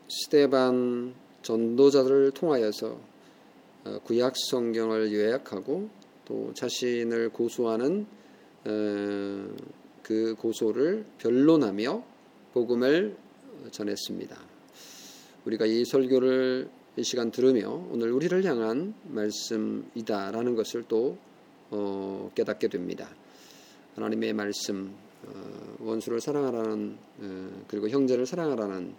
[0.09, 2.99] 스테반 전도자들을 통하여서
[3.85, 5.89] 어, 구약 성경을 요약하고
[6.25, 8.07] 또 자신을 고소하는
[8.65, 9.49] 어,
[10.03, 12.05] 그 고소를 변론하며
[12.53, 13.17] 복음을
[13.71, 14.37] 전했습니다.
[15.45, 21.17] 우리가 이 설교를 이 시간 들으며 오늘 우리를 향한 말씀이다라는 것을 또
[21.71, 23.09] 어, 깨닫게 됩니다.
[23.95, 25.10] 하나님의 말씀 어,
[25.81, 28.95] 원수를 사랑하라는 어, 그리고 형제를 사랑하라는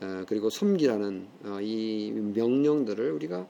[0.00, 3.46] 어, 그리고 섬기라는 어, 이 명령들을 우리가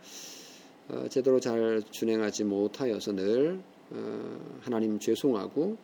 [0.88, 5.76] 어, 제대로 잘 준행하지 못하여서 늘 어, 하나님 죄송하고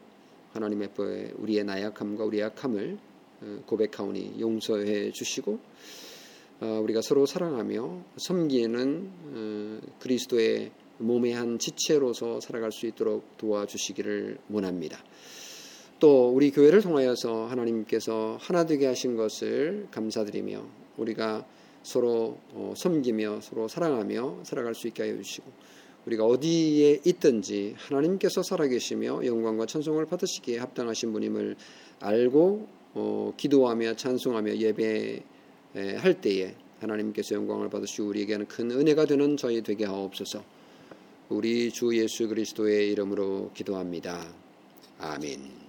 [0.53, 2.99] 하나님 앞에 우리의 나약함과 우리의 약함을
[3.43, 5.59] 어, 고백하오니 용서해 주시고
[6.61, 15.03] 어, 우리가 서로 사랑하며 섬기는 어, 그리스도의 몸의 한 지체로서 살아갈 수 있도록 도와주시기를 원합니다.
[16.01, 20.65] 또 우리 교회를 통하여서 하나님께서 하나 되게 하신 것을 감사드리며
[20.97, 21.47] 우리가
[21.83, 22.39] 서로
[22.75, 25.51] 섬기며 서로 사랑하며 살아갈 수 있게 하여 주시고
[26.07, 31.57] 우리가 어디에 있든지 하나님께서 살아계시며 영광과 찬송을 받으시기에 합당하신 분임을
[32.01, 39.85] 알고 어, 기도하며 찬송하며 예배할 때에 하나님께서 영광을 받으시고 우리에게는 큰 은혜가 되는 저희 되게
[39.85, 40.43] 하옵소서.
[41.29, 44.27] 우리 주 예수 그리스도의 이름으로 기도합니다.
[44.99, 45.60] 아멘.